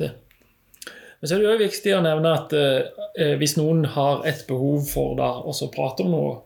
Men 1.20 1.28
så 1.28 1.36
er 1.36 1.42
det 1.42 1.48
jo 1.50 1.60
viktig 1.60 1.92
å 1.96 2.04
nevne 2.04 2.30
at 2.32 2.54
eh, 2.56 3.34
hvis 3.40 3.58
noen 3.58 3.84
har 3.92 4.22
et 4.28 4.46
behov 4.48 4.86
for 4.88 5.18
da, 5.18 5.34
også 5.44 5.68
å 5.68 5.74
prate 5.74 6.06
om 6.06 6.14
noe 6.14 6.38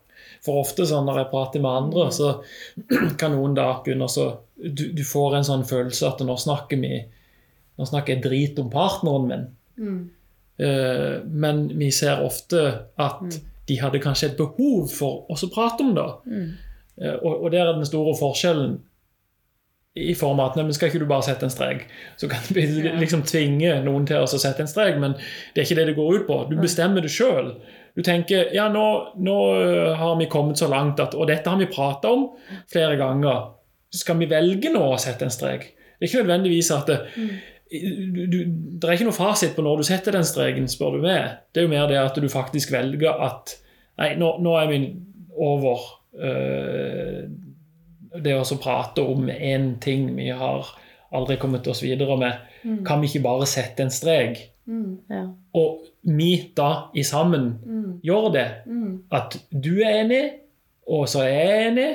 For 0.44 0.60
ofte 0.60 0.84
sånn 0.84 1.06
når 1.08 1.22
jeg 1.22 1.30
prater 1.30 1.62
med 1.64 1.70
andre, 1.70 2.08
så 2.12 2.32
kan 3.20 3.32
noen 3.32 3.54
da 3.56 3.70
begynne 3.84 4.08
å 4.10 4.26
du, 4.54 4.90
du 4.92 5.02
får 5.06 5.38
en 5.38 5.46
sånn 5.46 5.64
følelse 5.68 6.08
at 6.08 6.20
nå 6.24 6.36
snakker 6.38 6.80
vi 6.82 6.98
nå 7.74 7.86
snakker 7.88 8.14
jeg 8.14 8.22
drit 8.22 8.60
om 8.62 8.68
partneren 8.70 9.24
min. 9.30 9.46
Eh, 10.62 11.16
men 11.26 11.64
vi 11.78 11.90
ser 11.90 12.22
ofte 12.22 12.60
at 13.00 13.38
de 13.66 13.78
hadde 13.80 14.02
kanskje 14.04 14.30
et 14.30 14.38
behov 14.38 14.92
for 14.92 15.24
å 15.26 15.50
prate 15.50 15.82
om 15.82 15.94
det. 15.96 16.06
Eh, 17.02 17.16
og, 17.16 17.32
og 17.32 17.48
der 17.50 17.64
er 17.66 17.74
den 17.74 17.88
store 17.88 18.14
forskjellen 18.18 18.76
i 19.94 20.14
form 20.18 20.40
av 20.42 20.50
at 20.50 20.58
men 20.58 20.74
skal 20.74 20.90
ikke 20.90 21.04
du 21.04 21.06
bare 21.10 21.26
sette 21.26 21.46
en 21.46 21.52
strek? 21.52 21.86
Så 22.18 22.28
kan 22.30 22.42
vi 22.56 22.66
liksom 22.98 23.22
tvinge 23.28 23.76
noen 23.84 24.08
til 24.08 24.24
å 24.24 24.28
sette 24.30 24.64
en 24.64 24.70
strek, 24.70 24.98
men 25.00 25.14
det 25.18 25.62
er 25.62 25.68
ikke 25.68 25.78
det 25.78 25.88
det 25.92 25.96
går 25.98 26.16
ut 26.16 26.26
på. 26.28 26.38
Du 26.50 26.56
bestemmer 26.58 27.04
det 27.04 27.12
sjøl. 27.14 27.54
Du 27.94 28.02
tenker 28.02 28.50
ja, 28.54 28.66
nå, 28.72 28.84
nå 29.22 29.38
øh, 29.54 29.92
har 30.00 30.16
vi 30.18 30.26
kommet 30.30 30.58
så 30.58 30.66
langt 30.66 30.98
at 30.98 31.14
Og 31.14 31.28
dette 31.30 31.46
har 31.46 31.60
vi 31.60 31.70
prata 31.70 32.10
om 32.10 32.26
flere 32.70 32.98
ganger. 32.98 33.52
Skal 33.94 34.18
vi 34.18 34.30
velge 34.30 34.72
nå 34.74 34.82
å 34.90 34.98
sette 34.98 35.28
en 35.28 35.34
strek? 35.34 35.68
Det 35.94 36.02
er 36.02 36.10
ikke 36.10 36.24
nødvendigvis 36.24 36.72
at 36.74 36.90
det, 36.90 36.98
du, 37.70 38.24
du, 38.26 38.38
det 38.80 38.88
er 38.88 38.96
ikke 38.96 39.06
noe 39.06 39.16
fasit 39.16 39.54
på 39.54 39.62
når 39.62 39.78
du 39.78 39.86
setter 39.86 40.18
den 40.18 40.26
streken, 40.26 40.66
spør 40.70 40.98
du 40.98 41.04
meg. 41.06 41.38
Det 41.54 41.62
er 41.62 41.68
jo 41.68 41.72
mer 41.72 41.86
det 41.90 42.00
at 42.02 42.18
du 42.18 42.26
faktisk 42.32 42.74
velger 42.74 43.22
at 43.28 43.60
Nei, 43.94 44.16
nå, 44.18 44.26
nå 44.42 44.56
er 44.58 44.70
vi 44.72 44.78
over 45.38 45.84
øh, 46.18 47.20
det 48.22 48.34
å 48.36 48.58
prate 48.62 49.02
om 49.02 49.28
én 49.30 49.74
ting 49.82 50.08
vi 50.16 50.28
har 50.30 50.68
aldri 51.14 51.36
kommet 51.40 51.66
oss 51.70 51.82
videre 51.82 52.16
med. 52.18 52.32
Kan 52.86 53.02
vi 53.02 53.10
ikke 53.10 53.24
bare 53.26 53.46
sette 53.46 53.84
en 53.84 53.92
strek? 53.92 54.38
Ja. 55.10 55.26
Og 55.54 55.84
vi 56.02 56.52
da 56.56 56.88
i 56.96 57.02
sammen 57.06 57.98
gjør 58.02 58.30
det. 58.34 58.46
At 59.12 59.36
du 59.50 59.82
er 59.82 60.04
enig, 60.04 60.24
og 60.86 61.08
så 61.08 61.24
er 61.24 61.34
jeg 61.34 61.68
enig. 61.68 61.90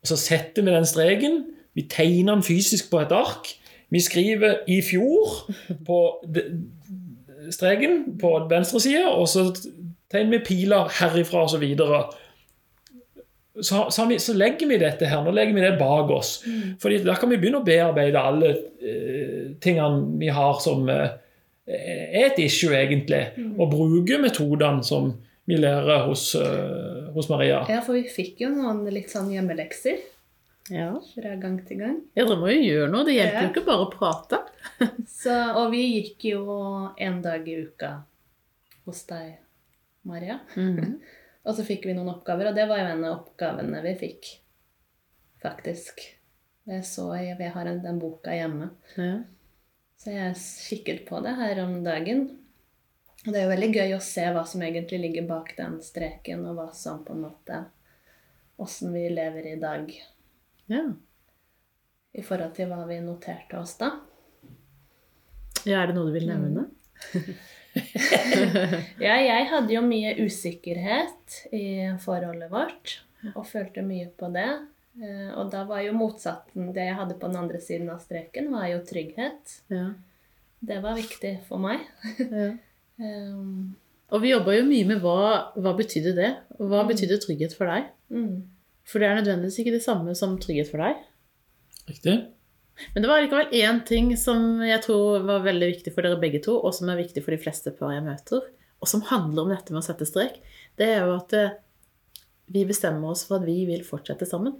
Og 0.00 0.12
så 0.12 0.16
setter 0.16 0.64
vi 0.64 0.74
den 0.74 0.86
streken. 0.88 1.40
Vi 1.74 1.86
tegner 1.90 2.34
den 2.34 2.44
fysisk 2.44 2.90
på 2.90 3.00
et 3.00 3.12
ark. 3.12 3.48
Vi 3.90 4.00
skriver 4.00 4.62
'i 4.68 4.80
fjor' 4.80 5.50
på 5.86 6.24
streken 7.50 8.18
på 8.20 8.46
venstre 8.50 8.80
side, 8.80 9.06
og 9.10 9.28
så 9.28 9.50
tegner 10.10 10.38
vi 10.38 10.44
piler 10.44 10.88
herifra 11.00 11.42
og 11.42 11.50
så 11.50 11.58
videre. 11.58 12.04
Så, 13.58 13.90
så, 13.90 14.04
vi, 14.06 14.18
så 14.22 14.32
legger 14.38 14.68
vi 14.70 14.76
dette 14.78 15.08
her, 15.10 15.24
nå 15.26 15.32
legger 15.34 15.56
vi 15.56 15.64
det 15.64 15.72
bak 15.80 16.10
oss. 16.14 16.36
Fordi 16.80 17.00
da 17.02 17.16
kan 17.18 17.32
vi 17.32 17.38
begynne 17.42 17.58
å 17.58 17.66
bearbeide 17.66 18.20
alle 18.22 18.52
uh, 18.54 19.48
tingene 19.60 20.18
vi 20.20 20.28
har 20.30 20.60
som 20.62 20.86
uh, 20.86 21.08
er 21.66 22.28
et 22.30 22.38
issue, 22.44 22.70
egentlig. 22.78 23.24
Og 23.58 23.72
bruke 23.72 24.20
metodene 24.22 24.86
som 24.86 25.10
vi 25.50 25.58
lærer 25.58 26.06
hos, 26.06 26.28
uh, 26.38 27.10
hos 27.16 27.26
Maria. 27.32 27.64
Ja, 27.68 27.80
for 27.82 27.98
vi 27.98 28.04
fikk 28.06 28.44
jo 28.46 28.52
noen 28.54 28.84
litt 28.94 29.10
sånn 29.10 29.32
hjemmelekser 29.34 29.98
Ja. 30.70 30.92
fra 31.16 31.34
gang 31.42 31.58
til 31.66 31.80
gang. 31.82 31.96
ja, 32.14 32.22
dere 32.22 32.38
må 32.38 32.52
jo 32.54 32.60
gjøre 32.62 32.90
noe. 32.94 33.04
Det 33.08 33.16
hjelper 33.18 33.40
Ja. 33.40 33.46
jo 33.48 33.50
ikke 33.56 33.66
bare 33.66 33.86
å 33.88 33.90
prate. 33.90 34.38
Så, 35.20 35.34
og 35.58 35.72
vi 35.74 35.82
gikk 35.98 36.28
jo 36.30 36.44
en 36.96 37.18
dag 37.26 37.48
i 37.50 37.58
uka 37.66 37.96
hos 38.86 39.02
deg, 39.10 39.40
Maria. 40.06 40.38
Og 41.50 41.56
så 41.58 41.64
fikk 41.66 41.88
vi 41.88 41.94
noen 41.96 42.12
oppgaver, 42.12 42.50
og 42.52 42.54
det 42.54 42.68
var 42.70 42.78
jo 42.78 42.90
en 42.92 43.04
av 43.08 43.14
oppgavene 43.24 43.80
vi 43.82 43.94
fikk, 43.98 44.28
faktisk. 45.42 46.02
Jeg 46.70 46.84
så, 46.86 47.08
jeg, 47.18 47.34
jeg 47.42 47.50
har 47.56 47.70
den 47.82 47.98
boka 47.98 48.34
hjemme, 48.36 48.68
Ja. 48.94 49.16
så 49.98 50.12
jeg 50.14 50.36
kikket 50.38 51.02
på 51.08 51.18
det 51.24 51.32
her 51.40 51.58
om 51.64 51.80
dagen. 51.82 52.22
Og 53.26 53.32
det 53.34 53.40
er 53.40 53.48
jo 53.48 53.52
veldig 53.56 53.70
gøy 53.74 53.96
å 53.96 54.00
se 54.04 54.22
hva 54.32 54.44
som 54.48 54.62
egentlig 54.64 55.00
ligger 55.02 55.26
bak 55.28 55.50
den 55.58 55.80
streken, 55.84 56.46
og 56.48 56.54
hva 56.60 56.68
som 56.76 57.02
på 57.04 57.16
en 57.18 57.26
måte 57.26 57.64
Åssen 58.60 58.92
vi 58.92 59.06
lever 59.08 59.46
i 59.54 59.56
dag 59.60 59.90
Ja. 60.68 60.82
i 62.12 62.22
forhold 62.22 62.54
til 62.54 62.68
hva 62.68 62.82
vi 62.86 62.98
noterte 63.00 63.56
oss 63.58 63.74
da. 63.80 63.90
ja, 65.64 65.80
er 65.82 65.86
det 65.90 65.94
noe 65.96 66.10
du 66.10 66.12
vil 66.18 66.28
nevne? 66.28 66.66
Ja, 69.06 69.14
jeg 69.22 69.46
hadde 69.50 69.74
jo 69.74 69.80
mye 69.86 70.12
usikkerhet 70.24 71.36
i 71.54 71.64
forholdet 72.02 72.50
vårt, 72.52 72.96
og 73.34 73.44
følte 73.46 73.84
mye 73.86 74.08
på 74.18 74.30
det. 74.34 74.48
Eh, 75.00 75.28
Og 75.38 75.50
da 75.52 75.62
var 75.68 75.84
jo 75.84 75.92
motsatsen 75.94 76.72
Det 76.74 76.82
jeg 76.88 76.96
hadde 76.98 77.14
på 77.20 77.28
den 77.30 77.38
andre 77.38 77.60
siden 77.62 77.90
av 77.92 78.00
streken, 78.02 78.50
var 78.52 78.66
jo 78.72 78.80
trygghet. 78.84 79.60
Ja. 79.70 79.84
Det 80.60 80.80
var 80.82 80.98
viktig 80.98 81.36
for 81.48 81.62
meg. 81.62 81.86
ja. 82.18 82.50
Um, 83.00 83.76
Og 84.12 84.20
vi 84.20 84.28
jobba 84.34 84.52
jo 84.58 84.64
mye 84.68 84.84
med 84.84 84.98
hva, 85.00 85.52
hva 85.56 85.70
betydde 85.78 86.10
det? 86.18 86.26
Og 86.58 86.66
hva 86.68 86.82
betydde 86.84 87.16
trygghet 87.22 87.54
for 87.56 87.64
deg? 87.70 87.86
mm, 88.12 88.34
For 88.84 89.00
det 89.00 89.08
er 89.08 89.14
nødvendigvis 89.22 89.56
ikke 89.62 89.72
det 89.72 89.80
samme 89.86 90.12
som 90.18 90.34
trygghet 90.42 90.68
for 90.68 90.82
deg. 90.84 90.98
Riktig? 91.88 92.16
Men 92.94 93.04
det 93.04 93.10
var 93.10 93.22
likevel 93.22 93.52
én 93.60 93.82
ting 93.86 94.12
som 94.16 94.62
jeg 94.64 94.82
tror 94.86 95.26
var 95.28 95.44
veldig 95.44 95.68
viktig 95.74 95.92
for 95.94 96.06
dere 96.06 96.20
begge 96.20 96.40
to, 96.44 96.56
og 96.56 96.72
som 96.76 96.88
er 96.88 97.00
viktig 97.02 97.22
for 97.24 97.36
de 97.36 97.42
fleste 97.42 97.72
par 97.76 97.92
jeg 97.94 98.06
møter, 98.06 98.46
og 98.80 98.88
som 98.88 99.04
handler 99.10 99.44
om 99.44 99.52
dette 99.52 99.74
med 99.74 99.82
å 99.82 99.86
sette 99.86 100.08
strek. 100.08 100.40
Det 100.80 100.88
er 100.88 101.04
jo 101.04 101.18
at 101.18 101.36
eh, 101.36 101.56
vi 102.50 102.64
bestemmer 102.66 103.12
oss 103.12 103.26
for 103.28 103.38
at 103.38 103.46
vi 103.48 103.62
vil 103.68 103.84
fortsette 103.86 104.28
sammen. 104.28 104.56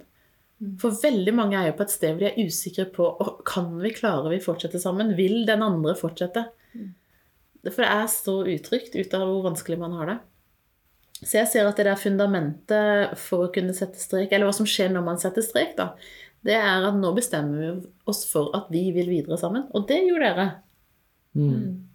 For 0.81 0.93
veldig 0.93 1.33
mange 1.33 1.57
er 1.57 1.71
jo 1.71 1.77
på 1.79 1.87
et 1.87 1.93
sted 1.93 2.13
hvor 2.13 2.21
de 2.21 2.29
er 2.29 2.49
usikre 2.51 2.85
på 2.93 3.07
kan 3.49 3.71
vi 3.81 3.93
klare 3.95 4.29
vi 4.29 4.41
fortsette 4.43 4.81
sammen. 4.81 5.15
Vil 5.17 5.41
den 5.47 5.63
andre 5.65 5.95
fortsette? 5.97 6.45
For 7.65 7.81
det 7.81 7.89
er 7.89 8.11
så 8.13 8.35
utrygt 8.45 8.95
ut 8.95 9.15
av 9.17 9.25
hvor 9.25 9.47
vanskelig 9.49 9.79
man 9.81 9.97
har 9.97 10.11
det. 10.11 10.19
Så 11.21 11.37
jeg 11.37 11.49
ser 11.51 11.67
at 11.69 11.77
det 11.77 11.85
der 11.85 11.99
fundamentet 12.01 13.17
for 13.21 13.45
å 13.45 13.51
kunne 13.53 13.75
sette 13.77 14.01
strek, 14.01 14.31
eller 14.31 14.49
hva 14.49 14.55
som 14.57 14.69
skjer 14.69 14.89
når 14.93 15.03
man 15.05 15.19
setter 15.21 15.45
strek, 15.45 15.75
da, 15.77 15.91
det 16.45 16.55
er 16.57 16.87
at 16.87 16.97
nå 16.97 17.11
bestemmer 17.13 17.61
vi 17.61 17.89
oss 18.09 18.23
for 18.31 18.49
at 18.57 18.71
vi 18.73 18.87
vil 18.95 19.09
videre 19.09 19.37
sammen. 19.37 19.67
Og 19.77 19.85
det 19.87 19.99
gjorde 20.07 20.31
dere. 20.31 20.47
Mm. 21.37 21.87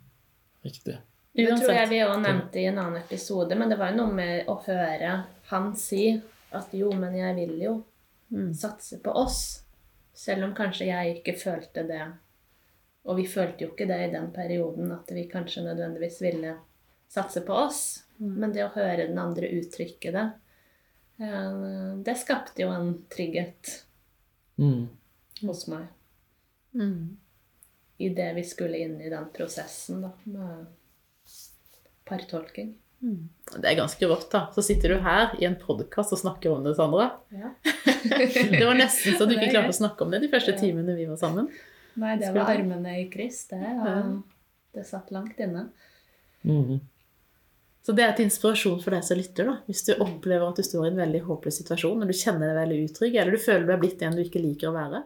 Riktig. 0.67 0.97
Det 1.37 1.49
tror 1.61 1.75
jeg 1.75 1.89
vi 1.91 1.99
òg 2.07 2.21
nevnte 2.23 2.63
i 2.63 2.69
en 2.71 2.79
annen 2.81 3.03
episode, 3.03 3.59
men 3.59 3.69
det 3.69 3.77
var 3.79 3.93
jo 3.93 3.99
noe 4.05 4.15
med 4.17 4.47
å 4.49 4.55
høre 4.65 5.17
han 5.51 5.75
si 5.77 6.15
at 6.57 6.73
jo, 6.73 6.93
men 6.97 7.15
jeg 7.19 7.37
vil 7.43 7.59
jo 7.65 7.75
Mm. 8.27 8.55
satse 8.55 8.99
på 8.99 9.11
oss. 9.11 9.63
Selv 10.15 10.45
om 10.45 10.55
kanskje 10.55 10.89
jeg 10.89 11.17
ikke 11.17 11.37
følte 11.39 11.85
det. 11.87 12.01
Og 13.07 13.21
vi 13.21 13.27
følte 13.31 13.63
jo 13.63 13.69
ikke 13.71 13.87
det 13.87 13.99
i 14.09 14.11
den 14.11 14.33
perioden, 14.35 14.91
at 14.91 15.13
vi 15.15 15.29
kanskje 15.31 15.63
nødvendigvis 15.63 16.21
ville 16.25 16.57
satse 17.09 17.45
på 17.47 17.55
oss. 17.55 18.03
Men 18.19 18.51
det 18.53 18.65
å 18.65 18.73
høre 18.75 19.07
den 19.07 19.19
andre 19.19 19.47
uttrykke 19.47 20.11
det, 20.11 20.25
eh, 21.21 21.95
det 22.03 22.17
skapte 22.19 22.65
jo 22.65 22.73
en 22.75 23.05
trygghet 23.09 23.85
Mm. 24.59 24.89
hos 25.43 25.67
meg. 25.69 25.87
Mm. 26.75 27.17
I 27.99 28.09
det 28.17 28.31
vi 28.37 28.45
skulle 28.45 28.79
inn 28.79 28.99
i 29.01 29.09
den 29.13 29.29
prosessen 29.37 30.03
da, 30.05 30.11
med 30.25 30.67
partolking. 32.05 32.75
Mm. 33.03 33.29
Det 33.57 33.69
er 33.71 33.77
ganske 33.79 34.09
rått, 34.09 34.29
da. 34.33 34.47
Så 34.55 34.63
sitter 34.65 34.95
du 34.95 35.01
her 35.05 35.35
i 35.41 35.45
en 35.49 35.57
podkast 35.61 36.15
og 36.17 36.21
snakker 36.21 36.53
om 36.55 36.65
det, 36.65 36.75
Sandra. 36.79 37.11
Ja. 37.33 37.53
Det 38.07 38.63
var 38.65 38.77
nesten 38.79 39.17
så 39.19 39.27
du 39.27 39.33
ikke 39.35 39.49
klarte 39.51 39.73
å 39.73 39.77
snakke 39.77 40.05
om 40.05 40.13
det 40.15 40.21
de 40.23 40.29
første 40.31 40.53
Ja. 40.55 40.61
timene 40.61 40.95
vi 40.95 41.09
var 41.09 41.19
sammen. 41.19 41.49
Nei, 41.99 42.13
det 42.21 42.29
var 42.37 42.53
armene 42.53 42.93
i 43.01 43.07
kryss. 43.11 43.47
Det, 43.51 43.59
ja. 43.59 43.87
Ja. 43.89 44.03
det 44.77 44.85
satt 44.87 45.11
langt 45.11 45.41
inne. 45.43 45.67
Mm. 46.47 46.79
Så 47.87 47.95
det 47.95 48.03
er 48.03 48.17
til 48.19 48.27
inspirasjon 48.27 48.81
for 48.83 48.97
deg 48.97 49.05
som 49.07 49.19
lytter. 49.19 49.47
da. 49.47 49.61
Hvis 49.71 49.85
du 49.87 49.93
opplever 49.95 50.49
at 50.49 50.59
du 50.59 50.67
står 50.67 50.89
i 50.89 50.91
en 50.91 50.99
veldig 50.99 51.21
håpløs 51.29 51.61
situasjon, 51.61 52.01
og 52.03 52.11
du 52.11 52.19
kjenner 52.19 52.51
deg 52.51 52.59
veldig 52.59 52.79
utrygg, 52.89 53.15
eller 53.15 53.37
du 53.37 53.45
føler 53.45 53.69
du 53.69 53.75
er 53.77 53.83
blitt 53.85 54.03
en 54.03 54.17
du 54.17 54.23
ikke 54.25 54.43
liker 54.43 54.73
å 54.73 54.75
være. 54.75 55.03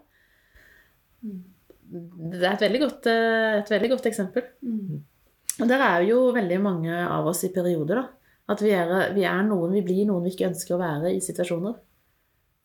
Det 1.91 2.41
er 2.41 2.55
et 2.55 2.65
veldig 2.65 2.81
godt, 2.87 3.11
eh, 3.13 3.59
et 3.59 3.75
veldig 3.75 3.91
godt 3.93 4.09
eksempel. 4.09 4.49
Og 5.61 5.69
der 5.69 5.85
er 5.85 6.07
jo 6.09 6.33
veldig 6.33 6.61
mange 6.65 7.05
av 7.05 7.29
oss 7.29 7.45
i 7.45 7.53
perioder, 7.53 8.01
da. 8.01 8.07
At 8.51 8.65
vi 8.65 8.73
er, 8.73 9.13
vi 9.15 9.29
er 9.29 9.45
noen 9.45 9.77
vi 9.77 9.85
blir 9.85 10.09
noen 10.09 10.25
vi 10.25 10.33
ikke 10.33 10.49
ønsker 10.49 10.75
å 10.75 10.81
være 10.81 11.13
i 11.13 11.21
situasjoner. 11.21 11.77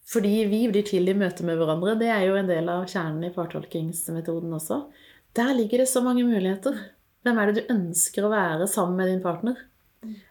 Fordi 0.08 0.34
vi 0.48 0.64
blir 0.70 0.86
til 0.86 1.10
i 1.10 1.18
møte 1.18 1.44
med 1.44 1.60
hverandre. 1.60 2.00
Det 2.00 2.08
er 2.14 2.28
jo 2.30 2.40
en 2.40 2.48
del 2.48 2.70
av 2.72 2.88
kjernen 2.88 3.28
i 3.28 3.34
partolkingsmetoden 3.36 4.54
også. 4.54 4.86
Der 5.36 5.52
ligger 5.58 5.84
det 5.84 5.92
så 5.92 6.02
mange 6.06 6.24
muligheter. 6.24 6.78
Hvem 7.26 7.40
er 7.42 7.52
det 7.52 7.64
du 7.66 7.74
ønsker 7.74 8.24
å 8.24 8.32
være 8.32 8.68
sammen 8.70 8.96
med 9.02 9.12
din 9.12 9.24
partner? 9.26 9.58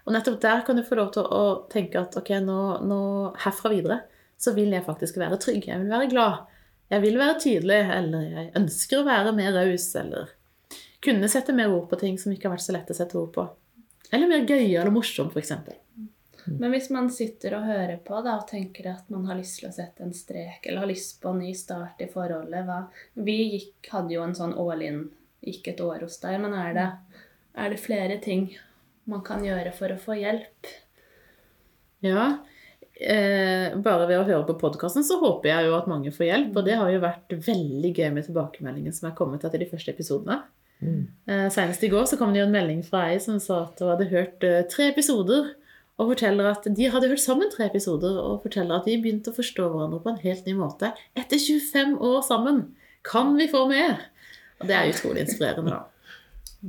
Og 0.04 0.14
nettopp 0.14 0.40
der 0.42 0.64
kan 0.66 0.78
du 0.78 0.84
få 0.86 0.98
lov 0.98 1.12
til 1.14 1.26
å 1.26 1.44
tenke 1.72 2.00
at 2.00 2.16
ok, 2.20 2.30
nå, 2.44 2.58
nå 2.84 3.00
herfra 3.44 3.72
videre 3.72 4.00
så 4.40 4.52
vil 4.56 4.74
jeg 4.74 4.84
faktisk 4.84 5.18
være 5.20 5.38
trygg. 5.40 5.68
Jeg 5.70 5.82
vil 5.82 5.92
være 5.92 6.10
glad. 6.10 6.50
Jeg 6.92 7.02
vil 7.04 7.18
være 7.18 7.40
tydelig, 7.40 7.80
eller 7.96 8.24
jeg 8.28 8.50
ønsker 8.60 9.00
å 9.00 9.06
være 9.06 9.32
mer 9.36 9.54
raus, 9.56 9.86
eller 9.98 10.32
kunne 11.04 11.30
sette 11.32 11.54
mer 11.56 11.72
ord 11.72 11.88
på 11.90 11.98
ting 12.00 12.18
som 12.20 12.32
ikke 12.32 12.48
har 12.48 12.56
vært 12.56 12.66
så 12.66 12.74
lett 12.76 12.92
å 12.92 12.96
sette 12.96 13.16
ord 13.20 13.32
på. 13.34 13.46
Eller 14.12 14.30
mer 14.30 14.44
gøy 14.44 14.74
eller 14.74 14.92
morsom, 14.94 15.30
f.eks. 15.32 15.54
Men 16.44 16.74
hvis 16.74 16.90
man 16.92 17.08
sitter 17.12 17.56
og 17.56 17.68
hører 17.70 17.96
på 18.04 18.20
da, 18.24 18.36
og 18.36 18.48
tenker 18.50 18.90
at 18.90 19.08
man 19.12 19.24
har 19.30 19.38
lyst 19.38 19.62
til 19.62 19.70
å 19.70 19.74
sette 19.74 20.04
en 20.04 20.12
strek, 20.16 20.66
eller 20.66 20.84
har 20.84 20.90
lyst 20.90 21.16
på 21.22 21.32
en 21.32 21.40
ny 21.40 21.54
start 21.56 22.02
i 22.04 22.10
forholdet 22.12 22.66
hva? 22.68 22.82
Vi 23.16 23.38
gikk, 23.54 23.88
hadde 23.94 24.12
jo 24.16 24.26
en 24.26 24.36
sånn 24.36 24.52
all-in, 24.60 25.06
gikk 25.44 25.72
et 25.72 25.82
år 25.84 26.04
hos 26.04 26.20
deg, 26.20 26.36
men 26.44 26.56
er 26.58 26.76
det, 26.76 26.86
er 27.56 27.72
det 27.72 27.80
flere 27.80 28.20
ting 28.20 28.50
man 29.10 29.22
kan 29.26 29.44
gjøre 29.44 29.72
for 29.76 29.92
å 29.92 30.00
få 30.00 30.16
hjelp? 30.18 30.70
Ja. 32.04 32.26
Eh, 32.94 33.74
bare 33.82 34.06
ved 34.06 34.20
å 34.20 34.26
høre 34.26 34.44
på 34.46 34.54
podkasten 34.60 35.02
så 35.06 35.16
håper 35.18 35.50
jeg 35.50 35.66
jo 35.66 35.74
at 35.78 35.88
mange 35.90 36.12
får 36.14 36.28
hjelp. 36.28 36.52
Og 36.60 36.68
det 36.68 36.78
har 36.80 36.92
jo 36.92 37.02
vært 37.02 37.34
veldig 37.46 37.90
gøy 37.94 38.10
med 38.14 38.28
tilbakemeldingen 38.28 38.94
som 38.94 39.10
er 39.10 39.16
kommet 39.18 39.44
etter 39.46 39.62
de 39.62 39.70
første 39.70 39.94
episodene. 39.94 40.42
Mm. 40.84 41.02
Eh, 41.30 41.48
senest 41.54 41.84
i 41.86 41.90
går 41.92 42.06
så 42.10 42.18
kom 42.20 42.34
det 42.34 42.42
jo 42.42 42.46
en 42.48 42.54
melding 42.54 42.82
fra 42.86 43.06
ei 43.10 43.20
som 43.22 43.38
sa 43.40 43.64
at 43.64 43.80
hun 43.80 43.92
hadde 43.94 44.10
hørt 44.12 44.46
eh, 44.46 44.64
tre 44.70 44.90
episoder. 44.92 45.54
Og 45.94 46.08
forteller 46.10 46.48
at 46.50 46.64
de 46.66 46.86
hadde 46.90 47.06
hørt 47.06 47.22
sammen 47.22 47.52
tre 47.52 47.68
episoder 47.68 48.16
og 48.18 48.40
forteller 48.42 48.80
at 48.80 48.88
de 48.88 48.96
begynte 48.98 49.30
å 49.30 49.36
forstå 49.36 49.68
hverandre 49.70 50.00
på 50.02 50.10
en 50.10 50.22
helt 50.24 50.48
ny 50.48 50.56
måte 50.58 50.90
etter 51.14 51.38
25 51.38 52.00
år 52.02 52.24
sammen. 52.26 52.64
Kan 53.06 53.36
vi 53.38 53.46
få 53.52 53.68
mer? 53.70 54.00
Og 54.58 54.66
det 54.66 54.74
er 54.74 54.90
utrolig 54.90 55.22
inspirerende, 55.22 55.70
da. 55.70 56.03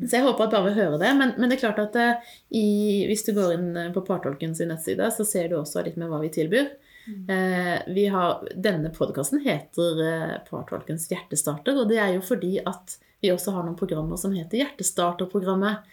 Så 0.03 0.17
jeg 0.17 0.25
håper 0.25 0.47
at 0.47 0.55
bare 0.55 0.67
vil 0.69 0.79
høre 0.79 0.99
det. 0.99 1.11
Men, 1.15 1.33
men 1.39 1.51
det 1.51 1.57
er 1.57 1.63
klart 1.67 1.79
at 1.83 1.95
eh, 1.99 2.33
i, 2.57 2.65
hvis 3.09 3.23
du 3.27 3.31
går 3.37 3.55
inn 3.55 3.69
eh, 3.79 3.93
på 3.95 4.03
Partolken 4.07 4.55
sin 4.57 4.71
nettside, 4.73 5.07
så 5.15 5.25
ser 5.27 5.47
du 5.51 5.59
også 5.59 5.85
litt 5.85 5.99
med 6.01 6.11
hva 6.11 6.19
vi 6.23 6.33
tilbyr. 6.35 6.73
Eh, 7.05 7.81
vi 7.93 8.07
har, 8.07 8.47
denne 8.55 8.89
podkasten 8.89 9.43
heter 9.45 9.99
eh, 10.01 10.31
Partolkens 10.49 11.05
hjertestarter, 11.11 11.77
og 11.77 11.91
det 11.91 11.99
er 12.01 12.15
jo 12.15 12.23
fordi 12.25 12.57
at 12.65 12.97
vi 13.21 13.31
også 13.33 13.53
har 13.53 13.65
noen 13.65 13.77
programmer 13.77 14.17
som 14.19 14.33
heter 14.35 14.63
Hjertestarterprogrammet. 14.63 15.85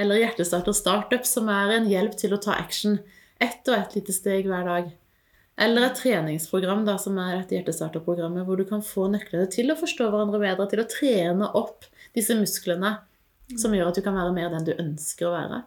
Eller 0.00 0.22
Hjertestarter 0.22 0.74
Startup, 0.76 1.26
som 1.26 1.50
er 1.52 1.74
en 1.74 1.90
hjelp 1.90 2.16
til 2.18 2.34
å 2.34 2.40
ta 2.40 2.54
action. 2.56 3.00
Ett 3.42 3.66
og 3.68 3.76
ett 3.76 3.98
lite 3.98 4.14
steg 4.14 4.48
hver 4.48 4.64
dag. 4.68 4.90
Eller 5.60 5.90
et 5.90 5.98
treningsprogram 5.98 6.86
da, 6.86 6.94
som 7.02 7.18
er 7.20 7.42
et 7.42 7.50
hjertestarterprogrammet, 7.52 8.46
hvor 8.46 8.56
du 8.56 8.64
kan 8.68 8.80
få 8.84 9.10
nøklene 9.12 9.50
til 9.52 9.72
å 9.72 9.76
forstå 9.76 10.06
hverandre 10.08 10.40
bedre, 10.40 10.68
til 10.70 10.80
å 10.80 10.88
trene 10.88 11.50
opp 11.58 11.84
disse 12.16 12.32
musklene 12.38 12.94
som 13.58 13.74
gjør 13.74 13.90
at 13.90 13.98
du 13.98 14.04
kan 14.04 14.16
være 14.18 14.34
mer 14.36 14.50
den 14.52 14.66
du 14.68 14.74
ønsker 14.76 15.28
å 15.28 15.34
være. 15.34 15.60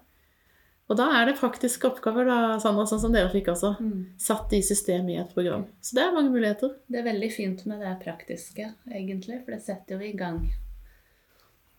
Og 0.91 0.97
da 0.99 1.05
er 1.17 1.29
det 1.29 1.37
praktiske 1.39 1.87
oppgaver, 1.87 2.27
da, 2.27 2.39
Sandra, 2.59 2.83
sånn 2.87 3.01
som 3.01 3.13
dere 3.15 3.31
fikk 3.31 3.53
også. 3.53 3.71
Satt 4.19 4.51
i 4.53 4.59
system 4.65 5.07
i 5.09 5.15
et 5.21 5.31
program. 5.33 5.63
Så 5.81 5.95
det 5.95 6.03
er 6.03 6.15
mange 6.15 6.33
muligheter. 6.33 6.73
Det 6.91 6.99
er 6.99 7.07
veldig 7.07 7.29
fint 7.33 7.63
med 7.71 7.79
det 7.81 7.93
praktiske, 8.03 8.67
egentlig, 8.91 9.39
for 9.45 9.55
det 9.55 9.63
setter 9.63 9.95
jo 9.95 10.09
i 10.11 10.17
gang 10.19 10.43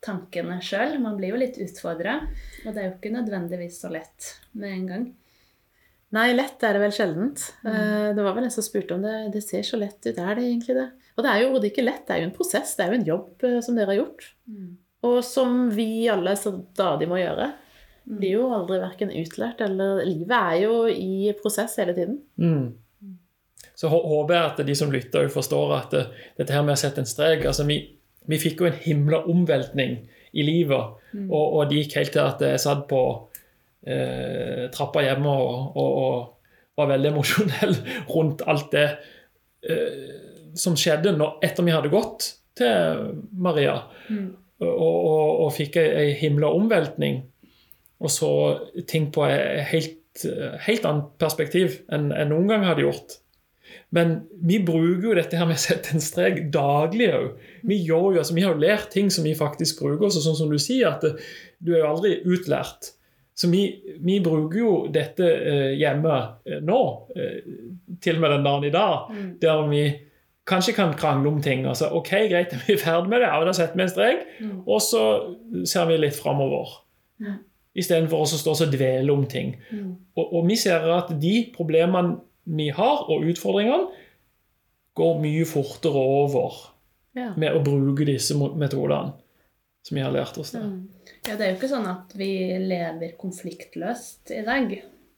tankene 0.04 0.61
sjøl. 0.64 0.99
Man 1.02 1.18
blir 1.18 1.34
jo 1.34 1.40
litt 1.40 1.58
utfordra, 1.62 2.18
og 2.64 2.70
det 2.73 2.80
er 2.80 2.88
jo 2.88 2.94
ikke 2.96 3.12
nødvendigvis 3.14 3.80
så 3.84 3.92
lett 3.92 4.32
med 4.52 4.73
en 4.73 4.88
gang. 4.90 5.06
Nei, 6.14 6.28
lett 6.37 6.62
er 6.62 6.76
det 6.76 6.82
vel 6.84 6.94
sjeldent. 6.94 7.42
Mm. 7.64 8.14
Det 8.14 8.23
var 8.23 8.37
vel 8.37 8.46
en 8.46 8.54
som 8.54 8.62
spurte 8.62 8.94
om 8.94 9.02
det. 9.02 9.14
Det 9.34 9.42
ser 9.42 9.64
så 9.66 9.80
lett 9.80 9.99
ut. 10.04 10.14
Er 10.14 10.37
det 10.38 10.44
egentlig 10.46 10.76
det? 10.78 10.87
Og 11.16 11.26
det 11.26 11.32
er 11.32 11.42
jo 11.42 11.62
ikke 11.70 11.82
lett. 11.82 12.04
Det 12.06 12.14
er 12.14 12.23
jo 12.23 12.28
en 12.28 12.37
prosess. 12.37 12.76
Det 12.76 12.84
er 12.84 12.92
jo 12.92 12.99
en 13.00 13.08
jobb 13.08 13.46
eh, 13.49 13.56
som 13.64 13.75
dere 13.75 13.90
har 13.90 13.99
gjort. 13.99 14.28
Og 15.04 15.18
som 15.26 15.68
vi 15.75 16.06
alle 16.12 16.37
stadig 16.38 17.08
må 17.11 17.20
gjøre. 17.20 17.50
Blir 18.04 18.38
jo 18.38 18.49
aldri 18.52 18.78
verken 18.82 19.12
utlært 19.16 19.62
eller 19.64 20.02
Livet 20.04 20.34
er 20.37 20.56
jo 20.66 20.80
i 20.88 21.32
prosess 21.38 21.78
hele 21.80 21.94
tiden. 21.96 22.18
Mm. 22.37 22.75
Så 23.75 23.90
håper 23.90 24.34
jeg 24.34 24.50
at 24.50 24.61
de 24.68 24.75
som 24.76 24.92
lytter, 24.92 25.30
forstår 25.32 25.73
at 25.78 25.94
det, 25.94 26.02
dette 26.38 26.54
her 26.54 26.62
med 26.66 26.76
å 26.76 26.78
sette 26.78 27.02
en 27.02 27.08
strek 27.08 27.46
altså 27.49 27.64
vi, 27.66 27.78
vi 28.30 28.38
fikk 28.38 28.62
jo 28.62 28.68
en 28.68 28.76
himla 28.84 29.25
omveltning 29.30 29.96
i 30.34 30.44
livet, 30.46 31.00
og, 31.14 31.42
og 31.42 31.70
det 31.70 31.84
gikk 31.84 31.96
helt 32.00 32.12
til 32.14 32.23
at 32.25 32.40
jeg 32.42 32.62
satt 32.62 32.84
på 32.90 33.00
eh, 33.87 34.66
trappa 34.75 35.02
hjemme 35.04 35.30
og, 35.30 35.76
og, 35.78 35.99
og 36.04 36.78
var 36.80 36.90
veldig 36.90 37.11
emosjonell 37.12 37.76
rundt 38.14 38.42
alt 38.50 38.73
det 38.75 38.87
eh, 39.70 40.14
som 40.58 40.78
skjedde 40.78 41.14
når, 41.18 41.38
etter 41.46 41.66
vi 41.66 41.75
hadde 41.75 41.92
gått 41.92 42.32
til 42.58 43.14
Maria, 43.42 43.80
og, 44.62 44.94
og, 44.94 45.42
og 45.46 45.52
fikk 45.56 45.78
ei, 45.82 46.12
himla 46.20 46.52
omveltning, 46.54 47.23
og 48.04 48.12
så 48.12 48.30
ting 48.90 49.11
på 49.14 49.25
et 49.26 49.64
helt, 49.70 50.25
helt 50.66 50.88
annet 50.88 51.12
perspektiv 51.20 51.80
enn 51.92 52.11
jeg 52.14 52.30
noen 52.30 52.50
gang 52.50 52.66
hadde 52.68 52.84
gjort. 52.87 53.18
Men 53.94 54.16
vi 54.42 54.58
bruker 54.62 55.08
jo 55.08 55.14
dette 55.16 55.38
her 55.38 55.46
med 55.49 55.58
å 55.58 55.62
sette 55.62 55.94
en 55.94 56.02
strek 56.02 56.40
daglig 56.54 57.08
òg. 57.14 57.28
Vi, 57.66 57.78
altså, 57.90 58.34
vi 58.34 58.44
har 58.44 58.54
jo 58.54 58.62
lært 58.62 58.90
ting 58.94 59.11
som 59.12 59.26
vi 59.26 59.37
faktisk 59.38 59.84
bruker. 59.84 60.11
Så 60.11 60.23
sånn 60.25 60.38
som 60.38 60.50
du 60.50 60.58
sier, 60.62 60.90
at 60.90 61.04
det, 61.04 61.14
du 61.62 61.75
er 61.75 61.84
jo 61.84 61.90
aldri 61.92 62.16
utlært. 62.26 62.92
Så 63.34 63.50
vi, 63.50 63.62
vi 64.02 64.20
bruker 64.23 64.58
jo 64.61 64.73
dette 64.94 65.26
eh, 65.26 65.70
hjemme 65.78 66.16
eh, 66.46 66.61
nå, 66.62 66.80
eh, 67.14 67.38
til 68.02 68.18
og 68.18 68.23
med 68.23 68.34
den 68.37 68.44
dagen 68.46 68.66
i 68.68 68.75
dag, 68.75 69.14
der 69.42 69.62
vi 69.70 69.84
kanskje 70.46 70.74
kan 70.76 70.92
krangle 70.98 71.28
om 71.30 71.40
ting. 71.42 71.66
og 71.68 71.76
så 71.76 71.88
ok, 71.92 72.10
greit, 72.30 72.52
vi 72.66 72.74
er 72.74 72.80
ferdig 72.82 73.08
med 73.12 73.20
det? 73.24 73.28
Ja, 73.32 73.40
da 73.44 73.52
setter 73.56 73.76
vi 73.78 73.82
en 73.86 73.92
strek, 73.92 74.26
og 74.66 74.80
så 74.84 75.02
ser 75.64 75.86
vi 75.90 75.96
litt 76.02 76.16
framover. 76.18 76.80
Istedenfor 77.74 78.22
å 78.22 78.26
stå 78.28 78.52
og 78.54 78.70
dvele 78.74 79.10
om 79.12 79.24
ting. 79.26 79.56
Og, 80.14 80.24
og 80.38 80.46
vi 80.46 80.56
ser 80.60 80.84
at 80.94 81.10
de 81.20 81.34
problemene 81.54 82.18
vi 82.44 82.68
har, 82.76 83.06
og 83.10 83.24
utfordringene, 83.24 83.88
går 84.94 85.16
mye 85.24 85.44
fortere 85.48 85.98
over 85.98 86.60
Ja. 87.14 87.30
med 87.38 87.54
å 87.54 87.60
bruke 87.62 88.04
disse 88.06 88.34
metodene 88.34 89.12
som 89.86 89.94
vi 89.96 90.02
har 90.02 90.10
lært 90.14 90.36
oss. 90.38 90.50
Der. 90.54 90.64
Ja, 91.28 91.36
det 91.36 91.44
er 91.46 91.50
jo 91.52 91.56
ikke 91.60 91.68
sånn 91.70 91.86
at 91.86 92.14
vi 92.18 92.28
lever 92.58 93.12
konfliktløst 93.20 94.30
i 94.34 94.40
dag. 94.46 94.72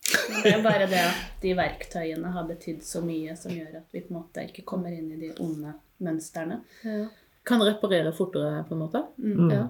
Det 0.06 0.52
er 0.52 0.62
bare 0.62 0.86
det 0.90 1.00
at 1.02 1.22
de 1.42 1.54
verktøyene 1.58 2.30
har 2.34 2.46
betydd 2.48 2.84
så 2.86 3.02
mye 3.04 3.34
som 3.38 3.54
gjør 3.54 3.80
at 3.80 3.94
vi 3.94 4.04
på 4.04 4.12
en 4.12 4.20
måte 4.20 4.44
ikke 4.46 4.66
kommer 4.68 4.94
inn 4.94 5.08
i 5.14 5.20
de 5.24 5.32
onde 5.42 5.74
mønstrene. 6.04 6.60
Ja. 6.84 7.06
Kan 7.46 7.62
reparere 7.62 8.12
fortere, 8.14 8.62
på 8.68 8.74
en 8.74 8.84
måte. 8.84 9.02
Mm. 9.22 9.50
Ja. 9.50 9.64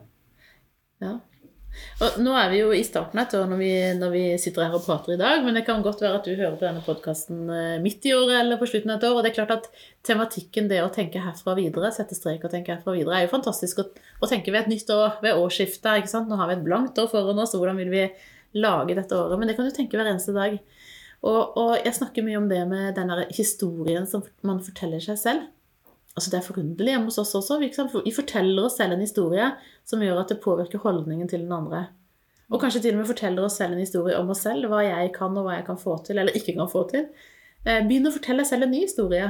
ja. 1.05 1.15
Og 2.01 2.15
nå 2.25 2.33
er 2.37 2.49
vi 2.49 2.61
jo 2.63 2.71
i 2.73 2.85
starten 2.87 3.21
etter 3.21 3.37
et 3.37 3.43
år 3.43 3.51
når 3.51 3.59
vi, 3.61 3.71
når 3.99 4.13
vi 4.15 4.23
sitter 4.41 4.65
her 4.65 4.77
og 4.79 4.85
prater 4.87 5.13
i 5.13 5.19
dag, 5.21 5.43
men 5.45 5.59
det 5.59 5.67
kan 5.67 5.83
godt 5.85 6.01
være 6.01 6.21
at 6.21 6.29
du 6.29 6.33
hører 6.33 6.55
på 6.57 6.65
denne 6.65 6.85
podkasten 6.85 7.43
midt 7.85 8.07
i 8.09 8.15
året 8.17 8.39
eller 8.39 8.61
på 8.61 8.69
slutten 8.71 8.95
av 8.95 9.01
et 9.01 9.09
år. 9.09 9.19
Og 9.19 9.25
det 9.25 9.33
er 9.33 9.37
klart 9.37 9.53
at 9.59 9.69
tematikken 10.07 10.71
det 10.73 10.81
å 10.85 10.93
tenke 10.93 11.21
herfra 11.21 11.57
videre, 11.59 11.93
sette 11.93 12.17
strek 12.17 12.47
og 12.47 12.55
tenke 12.55 12.73
herfra 12.73 12.97
videre, 12.97 13.19
er 13.19 13.27
jo 13.27 13.35
fantastisk 13.35 13.83
å, 13.83 13.91
å 13.93 14.31
tenke 14.31 14.55
ved 14.55 14.65
et 14.65 14.73
nytt 14.73 14.93
år, 14.95 15.21
ved 15.25 15.37
årsskiftet. 15.37 16.01
ikke 16.01 16.13
sant? 16.13 16.33
Nå 16.33 16.41
har 16.41 16.49
vi 16.49 16.57
et 16.57 16.65
blankt 16.65 17.01
år 17.03 17.13
foran 17.13 17.45
oss, 17.45 17.53
og 17.57 17.65
hvordan 17.65 17.81
vil 17.85 17.93
vi 17.93 18.07
lage 18.57 18.97
dette 18.97 19.17
året? 19.17 19.39
Men 19.39 19.51
det 19.51 19.57
kan 19.59 19.69
du 19.69 19.75
tenke 19.75 19.99
hver 19.99 20.09
eneste 20.11 20.35
dag. 20.37 20.57
Og, 21.27 21.57
og 21.57 21.73
jeg 21.81 21.97
snakker 21.97 22.25
mye 22.27 22.41
om 22.41 22.49
det 22.51 22.63
med 22.69 22.97
den 22.97 23.13
historien 23.35 24.07
som 24.09 24.25
man 24.47 24.63
forteller 24.65 25.03
seg 25.03 25.21
selv. 25.21 25.47
Altså 26.17 26.33
Det 26.33 26.39
er 26.39 26.47
forunderlig 26.47 26.95
hjemme 26.95 27.11
hos 27.11 27.21
oss 27.21 27.35
også. 27.37 27.59
Vi 27.61 28.15
forteller 28.15 28.69
oss 28.69 28.79
selv 28.81 28.97
en 28.97 29.05
historie 29.05 29.51
som 29.85 30.03
gjør 30.03 30.23
at 30.23 30.33
det 30.33 30.41
påvirker 30.45 30.81
holdningen 30.85 31.29
til 31.29 31.45
den 31.45 31.53
andre. 31.53 31.87
Og 32.47 32.63
kanskje 32.63 32.85
til 32.85 32.95
og 32.95 33.03
med 33.03 33.11
forteller 33.11 33.45
oss 33.45 33.59
selv 33.59 33.75
en 33.75 33.83
historie 33.83 34.17
om 34.19 34.31
oss 34.31 34.45
selv, 34.47 34.69
hva 34.71 34.85
jeg 34.87 35.11
kan 35.17 35.35
og 35.35 35.49
hva 35.49 35.59
jeg 35.59 35.67
kan 35.67 35.81
få 35.81 35.99
til 36.07 36.23
eller 36.23 36.37
ikke 36.39 36.55
kan 36.57 36.71
få 36.71 36.87
til. 36.93 37.09
Eh, 37.67 37.83
begynn 37.85 38.07
å 38.07 38.15
fortelle 38.15 38.45
deg 38.45 38.49
selv 38.53 38.69
en 38.69 38.73
ny 38.73 38.85
historie. 38.85 39.29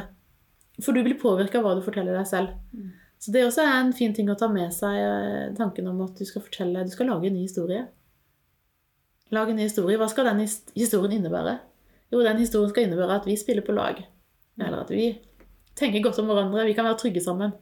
For 0.84 0.92
du 0.92 1.00
blir 1.02 1.16
påvirka 1.18 1.58
av 1.58 1.64
hva 1.66 1.74
du 1.78 1.82
forteller 1.84 2.18
deg 2.18 2.28
selv. 2.28 2.52
Mm. 2.76 2.92
Så 3.24 3.32
det 3.32 3.46
også 3.46 3.64
er 3.64 3.78
en 3.78 3.94
fin 3.96 4.12
ting 4.14 4.28
å 4.28 4.36
ta 4.38 4.48
med 4.52 4.74
seg, 4.76 4.98
eh, 5.00 5.54
tanken 5.56 5.88
om 5.88 6.02
at 6.04 6.18
du 6.18 6.28
skal 6.28 6.44
fortelle, 6.44 6.84
du 6.84 6.92
skal 6.92 7.08
lage 7.08 7.30
en 7.30 7.38
ny 7.38 7.46
historie. 7.46 7.86
Lag 9.34 9.50
en 9.50 9.58
ny 9.58 9.66
historie. 9.66 9.98
Hva 9.98 10.08
skal 10.10 10.28
den 10.28 10.44
historien 10.76 11.16
innebære? 11.18 11.56
Jo, 12.12 12.22
den 12.22 12.38
historien 12.38 12.70
skal 12.70 12.86
innebære 12.86 13.20
at 13.20 13.26
vi 13.26 13.38
spiller 13.38 13.64
på 13.66 13.74
lag. 13.74 13.98
Eller 14.60 14.82
at 14.84 14.92
vi 14.94 15.08
tenker 15.76 16.04
godt 16.04 16.20
om 16.22 16.30
hverandre. 16.30 16.66
Vi 16.68 16.76
kan 16.76 16.86
være 16.86 17.00
trygge 17.00 17.22
sammen. 17.24 17.56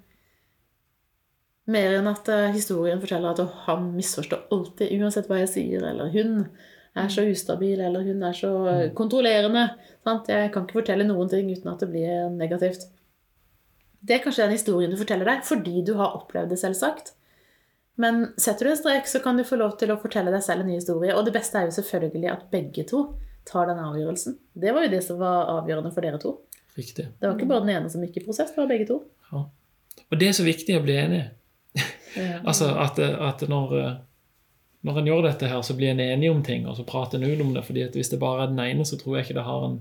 Mer 1.64 1.96
enn 1.96 2.10
at 2.10 2.28
uh, 2.28 2.52
historien 2.52 3.00
forteller 3.00 3.32
at 3.32 3.56
han 3.64 3.88
misforstår 3.94 4.50
alltid, 4.52 4.90
uansett 5.00 5.30
hva 5.30 5.38
jeg 5.40 5.52
sier, 5.54 5.86
eller 5.88 6.10
hun 6.12 6.42
er 6.94 7.08
så 7.10 7.24
ustabil, 7.24 7.80
eller 7.80 8.04
hun 8.04 8.20
er 8.28 8.36
så 8.36 8.50
uh, 8.66 8.90
kontrollerende. 8.96 9.70
Sant? 10.04 10.28
Jeg 10.28 10.52
kan 10.52 10.66
ikke 10.66 10.82
fortelle 10.82 11.08
noen 11.08 11.32
ting 11.32 11.48
uten 11.48 11.72
at 11.72 11.80
det 11.80 11.88
blir 11.94 12.28
negativt. 12.36 12.84
Det 14.04 14.18
er 14.18 14.24
kanskje 14.26 14.44
den 14.44 14.58
historien 14.58 14.92
du 14.92 15.00
forteller 15.00 15.30
deg, 15.30 15.40
fordi 15.48 15.80
du 15.88 15.94
har 15.96 16.12
opplevd 16.20 16.52
det, 16.52 16.60
selvsagt. 16.60 17.14
Men 18.00 18.24
setter 18.40 18.66
du 18.66 18.72
en 18.72 18.78
strek, 18.78 19.06
så 19.06 19.20
kan 19.22 19.38
du 19.38 19.44
få 19.46 19.58
lov 19.60 19.76
til 19.78 19.92
å 19.94 19.98
fortelle 20.02 20.32
deg 20.34 20.42
selv 20.42 20.64
en 20.64 20.72
ny 20.72 20.78
historie. 20.80 21.14
Og 21.14 21.26
det 21.26 21.34
beste 21.36 21.60
er 21.60 21.68
jo 21.68 21.76
selvfølgelig 21.76 22.30
at 22.32 22.48
begge 22.50 22.86
to 22.90 23.04
tar 23.46 23.68
den 23.70 23.82
avgjørelsen. 23.82 24.38
Det 24.58 24.72
var 24.74 24.86
jo 24.86 24.92
det 24.96 25.02
som 25.06 25.20
var 25.20 25.50
avgjørende 25.58 25.92
for 25.94 26.06
dere 26.06 26.18
to. 26.22 26.34
Riktig. 26.74 27.06
Det 27.20 27.28
var 27.28 27.36
ikke 27.36 27.50
bare 27.52 27.66
den 27.66 27.76
ene 27.76 27.92
som 27.92 28.02
gikk 28.02 28.18
i 28.18 28.24
prosess, 28.24 28.50
det 28.54 28.58
var 28.58 28.70
begge 28.72 28.88
to. 28.88 28.98
Ja. 29.30 29.44
Og 30.10 30.18
det 30.18 30.30
er 30.30 30.34
så 30.34 30.46
viktig 30.46 30.78
å 30.78 30.82
bli 30.84 30.96
enig. 30.98 31.22
Altså 32.48 32.72
at, 32.78 32.98
at 32.98 33.44
når, 33.50 33.76
når 34.86 34.98
en 35.00 35.12
gjør 35.12 35.28
dette 35.28 35.50
her, 35.50 35.62
så 35.66 35.76
blir 35.78 35.92
en 35.92 36.02
enig 36.02 36.32
om 36.32 36.42
ting, 36.46 36.66
og 36.70 36.78
så 36.78 36.86
prater 36.88 37.20
en 37.20 37.30
ut 37.30 37.46
om 37.46 37.54
det. 37.54 37.64
fordi 37.66 37.86
at 37.86 37.94
hvis 37.94 38.10
det 38.10 38.22
bare 38.22 38.44
er 38.46 38.52
den 38.52 38.62
ene, 38.64 38.86
så 38.86 38.98
tror 38.98 39.18
jeg 39.18 39.28
ikke 39.28 39.38
det 39.38 39.46
har 39.46 39.68
en 39.68 39.78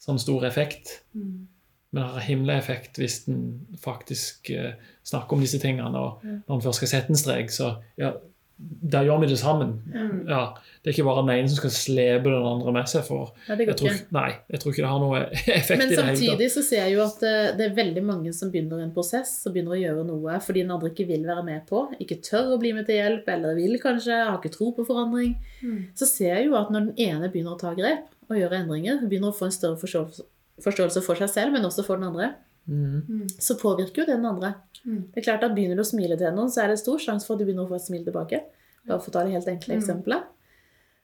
sånn 0.00 0.20
stor 0.20 0.44
effekt. 0.48 1.00
Mm. 1.16 1.48
Men 1.90 2.06
har 2.06 2.22
himla 2.22 2.54
effekt 2.54 3.00
hvis 3.02 3.24
en 3.30 3.40
faktisk 3.82 4.50
eh, 4.54 4.76
snakker 5.06 5.36
om 5.36 5.40
disse 5.42 5.58
tingene. 5.58 5.90
Og 5.90 6.22
når 6.22 6.56
en 6.56 6.66
først 6.66 6.82
skal 6.82 6.92
sette 6.92 7.10
en 7.10 7.18
strek, 7.18 7.50
så 7.50 7.74
ja, 7.98 8.12
der 8.60 9.06
gjør 9.06 9.20
vi 9.22 9.28
det 9.30 9.38
sammen. 9.40 9.72
Mm. 9.88 10.28
Ja, 10.28 10.40
det 10.80 10.90
er 10.90 10.94
ikke 10.94 11.06
bare 11.06 11.22
den 11.22 11.32
ene 11.32 11.48
som 11.48 11.58
skal 11.60 11.72
slepe 11.72 12.28
den 12.28 12.46
andre 12.46 12.72
med 12.76 12.88
seg. 12.92 13.04
for 13.06 13.32
ja, 13.48 13.56
jeg 13.56 13.76
tror, 13.78 13.96
Nei, 14.16 14.30
jeg 14.52 14.60
tror 14.60 14.74
ikke 14.74 14.84
det 14.84 14.90
har 14.90 15.00
noe 15.00 15.20
effekt. 15.58 15.80
Men 15.80 15.94
samtidig 15.96 16.48
så 16.52 16.64
ser 16.66 16.84
jeg 16.84 16.96
jo 16.98 17.04
at 17.04 17.22
det, 17.24 17.34
det, 17.58 17.68
er 17.68 17.78
veldig 17.78 18.04
mange 18.04 18.32
som 18.36 18.52
begynner 18.52 18.82
en 18.84 18.92
prosess 18.96 19.32
og 19.48 19.54
begynner 19.54 19.76
å 19.76 19.80
gjøre 19.80 20.04
noe 20.08 20.40
fordi 20.44 20.64
den 20.64 20.74
andre 20.76 20.92
ikke 20.92 21.08
vil 21.08 21.24
være 21.28 21.44
med 21.46 21.64
på, 21.70 21.86
ikke 22.04 22.20
tør 22.26 22.54
å 22.56 22.60
bli 22.60 22.74
med 22.76 22.88
til 22.88 23.00
hjelp, 23.00 23.28
eller 23.32 23.56
vil 23.58 23.80
kanskje, 23.82 24.18
har 24.28 24.36
ikke 24.36 24.52
tro 24.56 24.72
på 24.76 24.86
forandring. 24.88 25.34
Mm. 25.64 25.80
Så 25.96 26.08
ser 26.10 26.36
jeg 26.36 26.50
jo 26.50 26.58
at 26.60 26.72
når 26.72 26.90
den 26.90 27.08
ene 27.08 27.32
begynner 27.32 27.56
å 27.56 27.60
ta 27.60 27.72
grep 27.78 28.10
og 28.28 28.36
gjøre 28.38 28.60
endringer, 28.60 29.00
begynner 29.08 29.32
å 29.32 29.36
få 29.36 29.48
en 29.48 29.56
større 29.56 29.80
forståelse, 29.80 30.28
forståelse 30.64 31.02
for 31.04 31.20
seg 31.20 31.30
selv, 31.32 31.54
men 31.56 31.66
også 31.66 31.84
for 31.86 32.00
den 32.00 32.10
andre, 32.10 32.32
mm. 32.66 33.28
så 33.40 33.56
påvirker 33.60 34.02
jo 34.02 34.08
det 34.08 34.18
den 34.18 34.28
andre. 34.28 34.54
Mm. 34.84 35.02
Det 35.12 35.22
er 35.22 35.26
klart 35.26 35.46
at 35.46 35.54
Begynner 35.56 35.80
du 35.80 35.84
å 35.84 35.90
smile 35.90 36.18
til 36.20 36.36
noen, 36.36 36.52
så 36.52 36.64
er 36.64 36.72
det 36.72 36.80
stor 36.82 37.00
sjanse 37.02 37.28
for 37.28 37.36
at 37.36 37.42
du 37.42 37.48
begynner 37.48 37.66
å 37.66 37.72
få 37.72 37.80
et 37.80 37.86
smil 37.88 38.04
tilbake. 38.06 38.44
Bare 38.88 39.00
for 39.00 39.12
å 39.12 39.16
ta 39.16 39.24
det 39.26 39.34
helt 39.36 39.50
enkle 39.50 39.76
mm. 39.76 39.82
eksempelet. 39.82 40.28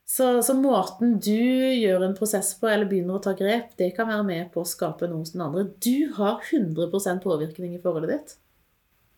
Så, 0.07 0.43
så, 0.47 0.55
måten 0.55 1.17
du 1.19 1.33
gjør 1.75 2.05
en 2.07 2.15
prosess 2.15 2.53
på, 2.61 2.69
eller 2.71 2.87
begynner 2.87 3.19
å 3.19 3.23
ta 3.25 3.33
grep, 3.35 3.73
det 3.81 3.91
kan 3.97 4.07
være 4.07 4.27
med 4.29 4.53
på 4.55 4.63
å 4.63 4.69
skape 4.69 5.09
noe 5.11 5.25
hos 5.25 5.35
den 5.35 5.43
andre. 5.43 5.65
Du 5.83 6.13
har 6.15 6.45
100% 6.47 7.25
påvirkning 7.25 7.75
i 7.75 7.81
forholdet 7.83 8.13
ditt. 8.13 8.37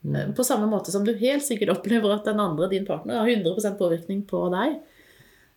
Mm. 0.06 0.14
Eh, 0.16 0.30
på 0.38 0.46
samme 0.48 0.68
måte 0.70 0.94
som 0.94 1.04
du 1.04 1.12
helt 1.20 1.44
sikkert 1.44 1.74
opplever 1.76 2.14
at 2.14 2.24
den 2.24 2.40
andre, 2.40 2.70
din 2.72 2.88
partner, 2.88 3.20
har 3.20 3.28
100% 3.28 3.76
påvirkning 3.76 4.24
på 4.30 4.46
deg. 4.54 4.78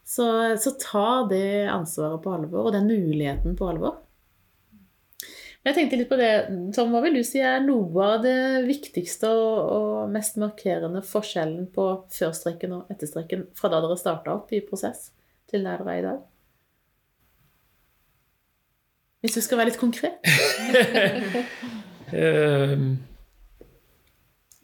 Så, 0.03 0.27
så 0.60 0.75
ta 0.82 1.23
det 1.29 1.69
ansvaret 1.71 2.19
på 2.23 2.36
alvor, 2.36 2.67
og 2.67 2.75
den 2.75 2.91
muligheten 2.91 3.56
på 3.56 3.71
alvor. 3.71 4.01
Jeg 5.62 5.76
tenkte 5.78 5.97
litt 6.00 6.10
på 6.10 6.17
det, 6.17 6.32
Tom, 6.74 6.89
hva 6.89 7.04
vil 7.04 7.19
du 7.19 7.21
si 7.26 7.38
er 7.45 7.60
noe 7.62 8.06
av 8.15 8.24
det 8.24 8.63
viktigste 8.65 9.30
og, 9.30 10.10
mest 10.10 10.39
markerende 10.41 11.04
forskjellen 11.06 11.67
på 11.76 11.86
førstreken 12.12 12.74
og 12.80 12.89
etterstreken 12.89 13.45
fra 13.58 13.69
da 13.69 13.84
dere 13.84 13.97
starta 14.00 14.34
opp 14.39 14.50
i 14.58 14.63
prosess, 14.65 15.12
til 15.52 15.67
der 15.67 15.84
dere 15.84 15.93
er 15.93 16.00
i 16.00 16.08
dag? 16.08 16.19
Hvis 19.21 19.38
du 19.38 19.41
skal 19.45 19.62
være 19.62 19.69
litt 19.69 19.78
konkret? 19.78 20.17
um, 22.17 22.88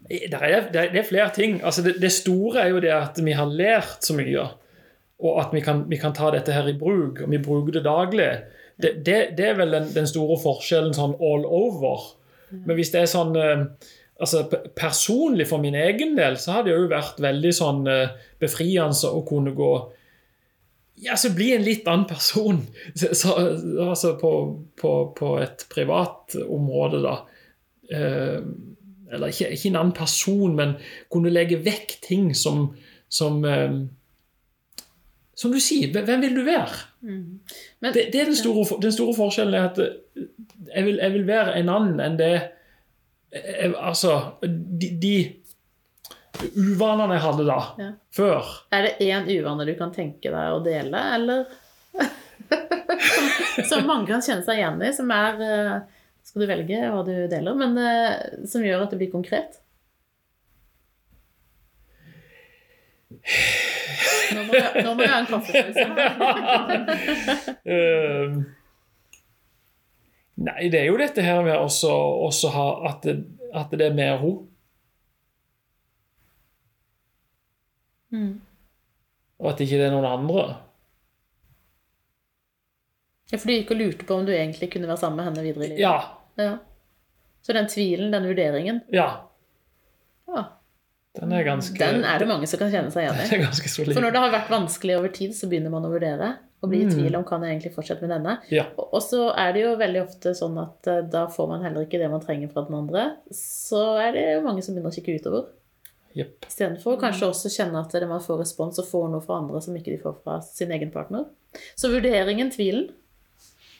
det, 0.09 0.33
er, 0.33 0.71
det, 0.73 0.87
er, 0.97 1.05
flere 1.05 1.29
ting. 1.35 1.59
Altså 1.61 1.85
det, 1.85 1.99
det, 2.01 2.09
store 2.15 2.63
er 2.63 2.73
jo 2.73 2.81
det 2.81 2.95
at 2.95 3.21
vi 3.21 3.37
har 3.37 3.45
lært 3.45 4.01
så 4.07 4.17
mye. 4.17 4.49
Og 5.21 5.41
at 5.43 5.53
vi 5.53 5.61
kan, 5.61 5.85
vi 5.85 6.01
kan 6.01 6.17
ta 6.17 6.33
dette 6.33 6.57
her 6.57 6.65
i 6.73 6.77
bruk, 6.77 7.21
og 7.21 7.29
vi 7.29 7.37
bruker 7.37 7.77
det 7.77 7.85
daglig 7.85 8.31
det, 8.77 8.91
det, 9.05 9.17
det, 9.37 9.45
er 9.45 9.57
vel 9.57 9.73
den, 9.73 9.87
den, 9.95 10.07
store 10.09 10.37
forskjellen 10.41 10.93
sånn 10.93 11.15
all 11.17 11.45
over. 11.45 12.11
Men 12.51 12.77
hvis 12.77 12.93
det 12.93 13.03
er 13.03 13.09
sånn 13.11 13.33
eh, 13.35 13.63
altså 14.21 14.45
Personlig 14.77 15.49
for 15.49 15.61
min 15.61 15.75
egen 15.77 16.15
del 16.17 16.37
så 16.41 16.57
har 16.57 16.65
det 16.65 16.73
jo 16.73 16.87
vært 16.91 17.19
veldig 17.21 17.53
sånn 17.53 17.81
eh, 17.91 18.13
befriende 18.41 19.11
å 19.11 19.23
kunne 19.27 19.53
gå 19.57 19.71
ja, 20.97 21.13
så 21.17 21.29
bli 21.29 21.51
en 21.53 21.61
litt 21.61 21.85
annen 21.85 22.07
person. 22.09 22.63
Så, 22.97 23.11
så, 23.13 23.35
altså 23.83 24.15
på, 24.17 24.31
på, 24.81 24.93
på, 25.13 25.35
et 25.37 25.67
privat 25.69 26.33
område, 26.41 27.03
da. 27.03 27.11
Eh, 27.93 28.39
eller 29.13 29.29
ikke, 29.29 29.51
ikke, 29.53 29.69
en 29.69 29.77
annen 29.83 29.93
person, 29.93 30.55
men 30.57 30.73
kunne 31.13 31.29
legge 31.29 31.59
vekk 31.61 31.99
ting 32.07 32.31
som, 32.33 32.71
som 33.13 33.45
eh, 33.45 33.77
Som 35.37 35.53
du 35.53 35.59
sier, 35.61 35.91
hvem 35.93 36.23
vil 36.23 36.33
du 36.33 36.41
være? 36.47 36.79
Mm. 37.05 37.39
Men, 37.79 37.93
det, 37.93 38.07
det, 38.13 38.21
er 38.21 38.29
den 38.31 38.37
store, 38.37 38.63
den 38.81 38.93
store, 38.93 39.13
forskjellen 39.13 39.53
er 39.53 39.67
at 39.69 39.81
eh, 39.83 40.23
jeg 40.73 40.85
vil, 40.87 40.97
jeg 40.97 41.13
vil 41.13 41.27
være 41.27 41.59
en 41.59 41.69
annen 41.69 42.01
enn 42.01 42.17
det 42.17 42.31
jeg, 42.31 42.47
eh, 43.35 43.75
Altså 43.77 44.15
de, 44.41 44.89
de 44.97 45.13
uvanene 46.57 47.19
jeg 47.19 47.25
hadde 47.27 47.45
da, 47.45 47.59
ja. 47.81 47.91
før. 48.13 48.49
Er 48.73 48.87
det 48.87 49.05
én 49.05 49.29
uvane 49.29 49.67
du 49.67 49.75
kan 49.77 49.93
tenke 49.93 50.33
deg 50.33 50.55
å 50.55 50.63
dele, 50.65 51.03
eller? 51.19 51.45
som 53.69 53.85
mange 53.85 54.09
kan 54.09 54.25
kjenne 54.25 54.45
seg 54.45 54.57
igjen 54.57 54.81
i, 54.85 54.91
som 54.93 55.13
er 55.13 55.41
eh, 55.45 55.77
Skal 56.25 56.43
du 56.43 56.49
velge 56.49 56.81
hva 56.93 57.05
du 57.05 57.13
deler, 57.29 57.61
men 57.61 57.77
som 58.49 58.65
gjør 58.65 58.87
at 58.87 58.93
det 58.93 59.01
blir 59.03 59.13
konkret? 59.13 59.61
Nå 64.35 64.43
må, 64.47 64.53
jeg, 64.57 64.83
nå 64.85 64.93
må 64.93 65.05
jeg 65.05 65.11
ha 65.13 65.19
en 65.21 65.29
kaffepause. 65.29 65.85
uh, 67.71 68.29
nei, 70.47 70.67
det 70.73 70.81
er 70.81 70.87
jo 70.89 70.99
dette 70.99 71.25
her 71.25 71.41
med 71.45 71.55
også, 71.55 71.91
også 72.27 72.51
ha 72.55 72.67
at 72.91 73.07
det, 73.07 73.17
at 73.55 73.73
det, 73.73 73.85
er 73.87 73.97
mer 73.97 74.17
hun. 74.21 74.37
Mm. 78.13 78.33
Og 79.37 79.51
at 79.51 79.61
ikke 79.63 79.79
det 79.79 79.89
er 79.89 79.95
noen 79.95 80.09
andre. 80.09 80.47
Ja, 83.31 83.37
For 83.37 83.49
du 83.49 83.53
gikk 83.57 83.73
og 83.75 83.81
lurte 83.81 84.07
på 84.07 84.15
om 84.15 84.27
du 84.27 84.31
egentlig 84.33 84.71
kunne 84.73 84.87
være 84.87 85.01
sammen 85.01 85.19
med 85.19 85.27
henne 85.29 85.43
videre 85.43 85.65
i 85.65 85.71
livet? 85.73 85.81
Ja. 85.83 85.97
ja. 86.39 86.53
Så 87.43 87.55
den 87.55 87.67
tvilen, 87.71 88.11
den 88.11 88.27
vurderingen? 88.27 88.81
Ja. 88.93 89.09
ja. 90.31 90.45
Den 91.17 91.33
er 91.33 91.45
ganske 91.47 91.77
Den 91.79 92.03
er 92.07 92.21
det 92.21 92.27
mange 92.29 92.47
som 92.49 92.61
kan 92.61 92.73
kjenne 92.73 92.91
seg 92.93 93.07
igjen 93.07 93.21
i. 93.23 93.47
For 93.93 94.03
når 94.03 94.13
det 94.13 94.21
har 94.23 94.33
vært 94.33 94.51
vanskelig 94.53 94.97
over 94.99 95.13
tid, 95.13 95.33
så 95.37 95.49
begynner 95.49 95.73
man 95.73 95.87
å 95.87 95.91
vurdere. 95.93 96.35
Og 96.65 96.71
bli 96.71 96.79
i 96.81 96.87
mm. 96.87 96.93
tvil 96.95 97.15
om 97.19 97.25
kan 97.25 97.43
jeg 97.45 97.53
egentlig 97.53 97.73
fortsette 97.75 98.01
med 98.05 98.15
denne. 98.15 98.37
Ja. 98.49 98.65
Og 98.81 98.97
så 99.05 99.27
er 99.37 99.51
det 99.53 99.61
jo 99.61 99.75
veldig 99.77 100.01
ofte 100.07 100.33
sånn 100.37 100.57
at 100.61 100.89
uh, 100.89 101.03
da 101.05 101.27
får 101.29 101.51
man 101.51 101.61
heller 101.65 101.85
ikke 101.85 101.99
det 102.01 102.09
man 102.09 102.23
trenger 102.23 102.49
fra 102.53 102.63
den 102.65 102.79
andre. 102.79 103.03
Så 103.33 103.83
er 104.01 104.15
det 104.15 104.25
jo 104.31 104.43
mange 104.47 104.65
som 104.65 104.73
begynner 104.73 104.93
å 104.93 104.97
kikke 104.97 105.19
utover. 105.21 105.45
Yep. 106.17 106.47
Istedenfor 106.49 106.97
kanskje 106.97 107.29
også 107.29 107.51
kjenne 107.53 107.83
at 107.83 107.93
man 108.09 108.23
får 108.23 108.41
respons 108.41 108.81
og 108.81 108.89
får 108.89 109.05
noe 109.13 109.21
fra 109.21 109.37
andre 109.37 109.61
som 109.61 109.75
ikke 109.77 109.93
de 109.93 110.01
får 110.01 110.17
fra 110.23 110.39
sin 110.45 110.73
egen 110.73 110.89
partner. 110.93 111.27
Så 111.77 111.91
vurderingen, 111.93 112.49
tvilen, 112.53 112.89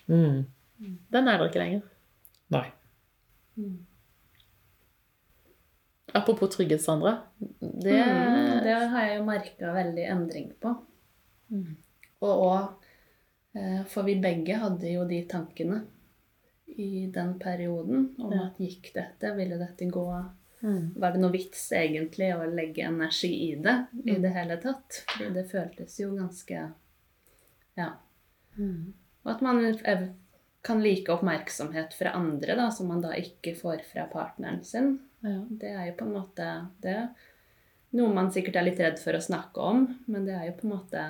mm. 0.06 0.46
den 1.14 1.32
er 1.34 1.42
der 1.42 1.50
ikke 1.50 1.64
lenger. 1.64 1.82
Nei. 2.54 2.68
Mm. 3.58 3.87
Apropos 6.18 6.50
trygghet, 6.56 6.82
Sandra. 6.82 7.14
Det, 7.40 7.94
mm, 8.04 8.64
det 8.66 8.74
har 8.94 9.06
jeg 9.08 9.18
jo 9.20 9.26
merka 9.28 9.74
veldig 9.76 10.06
endring 10.14 10.50
på. 10.64 10.74
Mm. 11.54 11.76
Og 12.26 12.42
òg 12.48 12.64
eh, 13.58 13.84
For 13.92 14.04
vi 14.08 14.18
begge 14.22 14.58
hadde 14.60 14.90
jo 14.92 15.06
de 15.10 15.22
tankene 15.30 15.84
i 16.78 17.08
den 17.14 17.38
perioden 17.40 18.10
om 18.20 18.34
Ja. 18.34 18.48
at 18.50 18.58
gikk 18.62 18.92
dette, 18.94 19.36
ville 19.38 19.58
dette 19.62 19.86
gå 19.94 20.08
Mm. 20.62 20.96
Var 20.98 21.12
det 21.14 21.20
noe 21.22 21.30
vits 21.32 21.68
egentlig 21.72 22.32
å 22.34 22.46
legge 22.50 22.82
energi 22.82 23.30
i 23.52 23.56
det 23.62 23.76
i 24.06 24.16
Mm. 24.16 24.22
det 24.24 24.30
hele 24.34 24.56
tatt? 24.58 25.04
Fordi 25.08 25.28
det 25.36 25.44
føltes 25.52 26.00
jo 26.00 26.16
ganske 26.16 26.74
Ja. 27.78 27.92
Mm. 28.58 28.94
Og 29.24 29.32
at 29.36 29.42
man 29.42 29.78
kan 30.64 30.82
like 30.82 31.10
oppmerksomhet 31.14 31.94
fra 31.94 32.10
andre, 32.10 32.56
da, 32.56 32.70
som 32.72 32.88
man 32.88 33.02
da 33.02 33.10
ikke 33.14 33.54
får 33.56 33.84
fra 33.86 34.08
partneren 34.08 34.64
sin. 34.64 35.00
Ja. 35.26 35.40
Det 35.50 35.74
er 35.74 35.86
jo 35.90 35.98
på 35.98 36.06
en 36.06 36.14
måte 36.14 36.48
det 36.84 37.00
Noe 37.98 38.12
man 38.14 38.28
sikkert 38.36 38.60
er 38.60 38.66
litt 38.68 38.80
redd 38.84 38.98
for 39.00 39.16
å 39.16 39.24
snakke 39.24 39.64
om, 39.64 39.86
men 40.12 40.26
det 40.28 40.36
er 40.36 40.50
jo 40.50 40.58
på 40.60 40.68
en 40.68 40.74
måte 40.76 41.06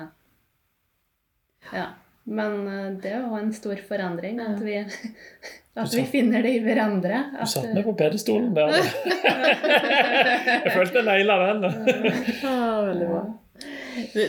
Ja. 1.72 1.88
Men 2.28 2.60
eh, 2.68 2.90
det 3.02 3.12
er 3.16 3.24
jo 3.24 3.38
en 3.38 3.50
stor 3.56 3.80
forandring 3.88 4.40
at 4.44 4.60
vi, 4.60 4.76
at 5.82 5.94
vi 5.96 6.04
finner 6.10 6.44
det 6.44 6.58
i 6.58 6.62
hverandre. 6.64 7.22
Du 7.32 7.38
At, 7.40 7.50
satte 7.54 7.72
meg 7.72 7.86
på 7.88 7.94
pedestolen 7.96 8.50
der. 8.56 8.76
Jeg 10.68 10.74
følte 10.74 11.00
jeg 11.00 11.06
naila 11.06 11.36
den. 11.40 11.66
Ah, 12.44 12.84
veldig 12.88 13.08
bra. 13.08 13.22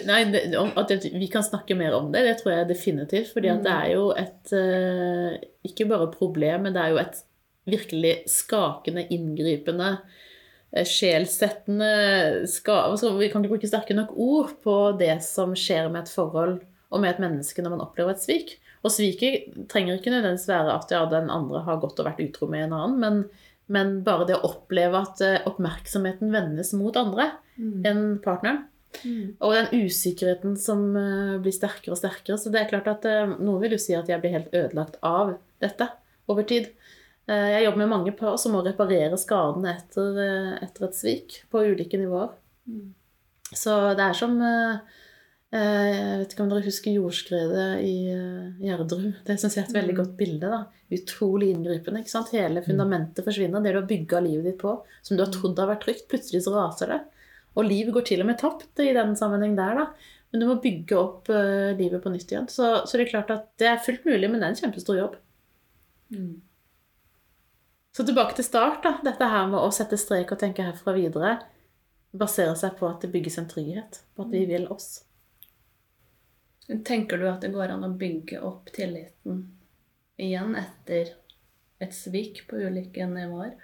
Nei, 0.08 0.20
det, 0.34 0.42
at 0.58 0.94
vi 1.14 1.28
kan 1.32 1.44
snakke 1.46 1.76
mer 1.78 1.94
om 1.98 2.08
det, 2.14 2.24
det 2.26 2.38
tror 2.40 2.54
jeg 2.56 2.70
definitivt. 2.72 3.34
fordi 3.34 3.52
at 3.52 3.62
det 3.66 3.74
er 3.74 3.90
jo 3.94 4.06
et 4.18 4.54
eh, 4.58 5.36
Ikke 5.68 5.86
bare 5.90 6.10
problem, 6.14 6.66
men 6.66 6.74
det 6.74 6.82
er 6.82 6.96
jo 6.96 7.02
et 7.02 7.20
virkelig 7.72 8.14
skakende, 8.30 9.06
inngripende, 9.14 9.98
eh, 10.72 10.88
sjelsettende 10.88 11.92
Vi 12.46 13.30
kan 13.30 13.44
ikke 13.44 13.54
bruke 13.54 13.70
sterke 13.70 13.98
nok 13.98 14.16
ord 14.18 14.56
på 14.64 14.78
det 15.00 15.22
som 15.26 15.56
skjer 15.58 15.92
med 15.92 16.04
et 16.04 16.14
forhold 16.14 16.60
og 16.90 17.02
med 17.02 17.14
et 17.14 17.22
menneske 17.22 17.62
når 17.62 17.76
man 17.76 17.86
opplever 17.86 18.16
et 18.16 18.24
svik. 18.24 18.58
Og 18.84 18.94
sviket 18.96 19.68
trenger 19.70 19.98
ikke 19.98 20.14
nødvendigvis 20.14 20.48
være 20.48 20.78
at 20.78 20.92
ja, 20.92 21.04
den 21.12 21.30
andre 21.30 21.64
har 21.66 21.82
gått 21.82 22.00
og 22.00 22.08
vært 22.08 22.24
utro 22.24 22.48
med 22.48 22.68
en 22.68 22.76
annen, 22.78 23.00
men, 23.00 23.24
men 23.68 24.00
bare 24.06 24.26
det 24.30 24.38
å 24.40 24.48
oppleve 24.54 25.02
at 25.04 25.22
eh, 25.26 25.42
oppmerksomheten 25.50 26.32
vendes 26.34 26.74
mot 26.78 26.96
andre 27.00 27.34
Mm. 27.60 27.82
enn 27.84 28.04
partneren. 28.24 28.62
Mm. 29.04 29.36
Og 29.44 29.54
den 29.54 29.84
usikkerheten 29.84 30.56
som 30.58 30.96
eh, 30.96 31.36
blir 31.44 31.52
sterkere 31.52 31.92
og 31.92 32.00
sterkere. 32.00 32.38
Så 32.40 32.52
det 32.54 32.62
er 32.62 32.70
klart 32.72 32.88
at 32.88 33.08
noen 33.36 33.60
vil 33.60 33.76
jo 33.76 33.82
si 33.82 33.98
at 33.98 34.08
jeg 34.10 34.22
blir 34.24 34.38
helt 34.38 34.54
ødelagt 34.56 34.96
av 35.04 35.36
dette 35.60 35.90
over 36.32 36.48
tid. 36.48 36.70
Eh, 37.30 37.50
Jeg 37.56 37.66
jobber 37.68 37.84
med 37.84 37.92
mange 37.94 38.14
par 38.18 38.38
som 38.42 38.56
må 38.56 38.64
reparere 38.66 39.18
skadene 39.22 39.76
etter, 39.78 40.18
eh, 40.24 40.56
etter 40.66 40.88
et 40.88 40.98
svik 40.98 41.44
på 41.52 41.62
ulike 41.68 42.00
nivåer. 42.02 42.32
Mm. 42.68 42.88
Så 43.54 43.76
det 43.98 44.06
er 44.08 44.18
som 44.18 44.36
eh, 44.42 44.80
Jeg 45.52 46.18
vet 46.22 46.34
ikke 46.36 46.44
om 46.46 46.50
dere 46.52 46.62
husker 46.66 46.94
jordskredet 46.94 47.82
i 47.82 47.94
Gjerdrum. 48.62 49.16
Det 49.26 49.38
syns 49.42 49.56
jeg 49.58 49.64
er 49.64 49.70
et 49.72 49.78
veldig 49.80 49.96
Mm. 49.96 50.02
godt 50.04 50.18
bilde. 50.18 50.50
da. 50.52 50.60
Utrolig 50.94 51.48
inngripende. 51.56 52.02
ikke 52.04 52.14
sant? 52.14 52.30
Hele 52.30 52.62
fundamentet 52.62 53.26
forsvinner. 53.26 53.64
Det 53.64 53.74
du 53.74 53.80
har 53.82 53.88
bygga 53.90 54.22
livet 54.22 54.44
ditt 54.46 54.60
på, 54.60 54.76
som 55.02 55.18
du 55.18 55.24
har 55.24 55.32
trodd 55.34 55.58
har 55.58 55.68
vært 55.74 55.82
trygt, 55.86 56.08
plutselig 56.08 56.44
så 56.46 56.54
raser 56.54 56.88
det. 56.94 57.02
Og 57.58 57.66
livet 57.66 57.94
går 57.96 58.06
til 58.06 58.22
og 58.22 58.28
med 58.28 58.38
tapt 58.38 58.78
i 58.80 58.94
den 58.94 59.16
sammenheng 59.16 59.56
der, 59.58 59.74
da. 59.76 59.88
Men 60.32 60.42
du 60.42 60.46
må 60.46 60.62
bygge 60.62 60.94
opp 60.96 61.28
livet 61.28 62.04
på 62.04 62.12
nytt 62.14 62.30
igjen. 62.30 62.48
Så, 62.48 62.86
så 62.86 62.92
det 62.98 63.08
er 63.08 63.12
klart 63.18 63.32
at 63.32 63.48
det 63.58 63.68
er 63.68 63.82
fullt 63.84 64.06
mulig, 64.06 64.30
men 64.30 64.40
det 64.40 64.44
er 64.46 64.54
en 64.54 64.62
kjempestor 64.72 64.98
jobb. 65.02 65.16
Mm. 66.14 66.42
Så 67.96 68.06
tilbake 68.06 68.38
til 68.38 68.46
start, 68.46 68.84
da. 68.86 68.98
Dette 69.04 69.30
her 69.32 69.48
med 69.50 69.60
å 69.60 69.72
sette 69.74 69.98
strek 70.00 70.32
og 70.34 70.42
tenke 70.42 70.66
herfra 70.66 70.94
videre 70.98 71.38
baserer 72.12 72.56
seg 72.58 72.78
på 72.80 72.88
at 72.90 73.04
det 73.04 73.12
bygges 73.14 73.40
en 73.42 73.50
trygghet. 73.50 74.02
På 74.16 74.26
at 74.26 74.34
vi 74.34 74.46
vil 74.50 74.68
oss. 74.74 75.04
Tenker 76.86 77.18
du 77.18 77.26
at 77.30 77.42
det 77.42 77.54
går 77.54 77.74
an 77.74 77.88
å 77.88 77.96
bygge 77.98 78.42
opp 78.46 78.70
tilliten 78.76 79.48
igjen 80.22 80.54
etter 80.60 81.16
et 81.82 81.96
svik 81.96 82.44
på 82.50 82.60
ulike 82.62 83.08
nivåer? 83.10 83.56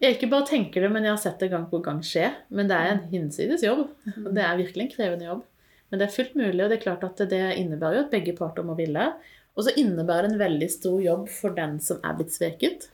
Jeg 0.00 0.16
ikke 0.16 0.30
bare 0.32 0.48
tenker 0.48 0.84
det, 0.84 0.88
men 0.92 1.04
jeg 1.04 1.12
har 1.12 1.20
sett 1.20 1.40
det 1.42 1.50
gang 1.52 1.66
på 1.68 1.80
gang 1.84 2.00
skje. 2.04 2.30
Men 2.48 2.68
det 2.68 2.76
er 2.76 2.94
en 2.94 3.02
hinsides 3.10 3.64
jobb. 3.64 3.86
Og 4.24 4.30
det 4.36 4.44
er 4.44 4.60
virkelig 4.60 4.86
en 4.86 4.94
krevende 4.94 5.28
jobb. 5.28 5.42
Men 5.90 6.00
det 6.00 6.06
er 6.06 6.14
fullt 6.14 6.36
mulig, 6.38 6.62
og 6.62 6.70
det 6.70 6.78
er 6.78 6.84
klart 6.84 7.04
at 7.04 7.20
det 7.28 7.42
innebærer 7.58 7.98
jo 7.98 8.04
at 8.06 8.14
begge 8.14 8.36
parter 8.38 8.64
må 8.64 8.76
ville. 8.78 9.10
Og 9.56 9.66
så 9.66 9.74
innebærer 9.80 10.28
det 10.28 10.34
en 10.34 10.42
veldig 10.44 10.70
stor 10.72 11.00
jobb 11.04 11.28
for 11.32 11.56
den 11.56 11.76
som 11.84 12.00
er 12.06 12.16
blitt 12.16 12.32
sveket, 12.32 12.88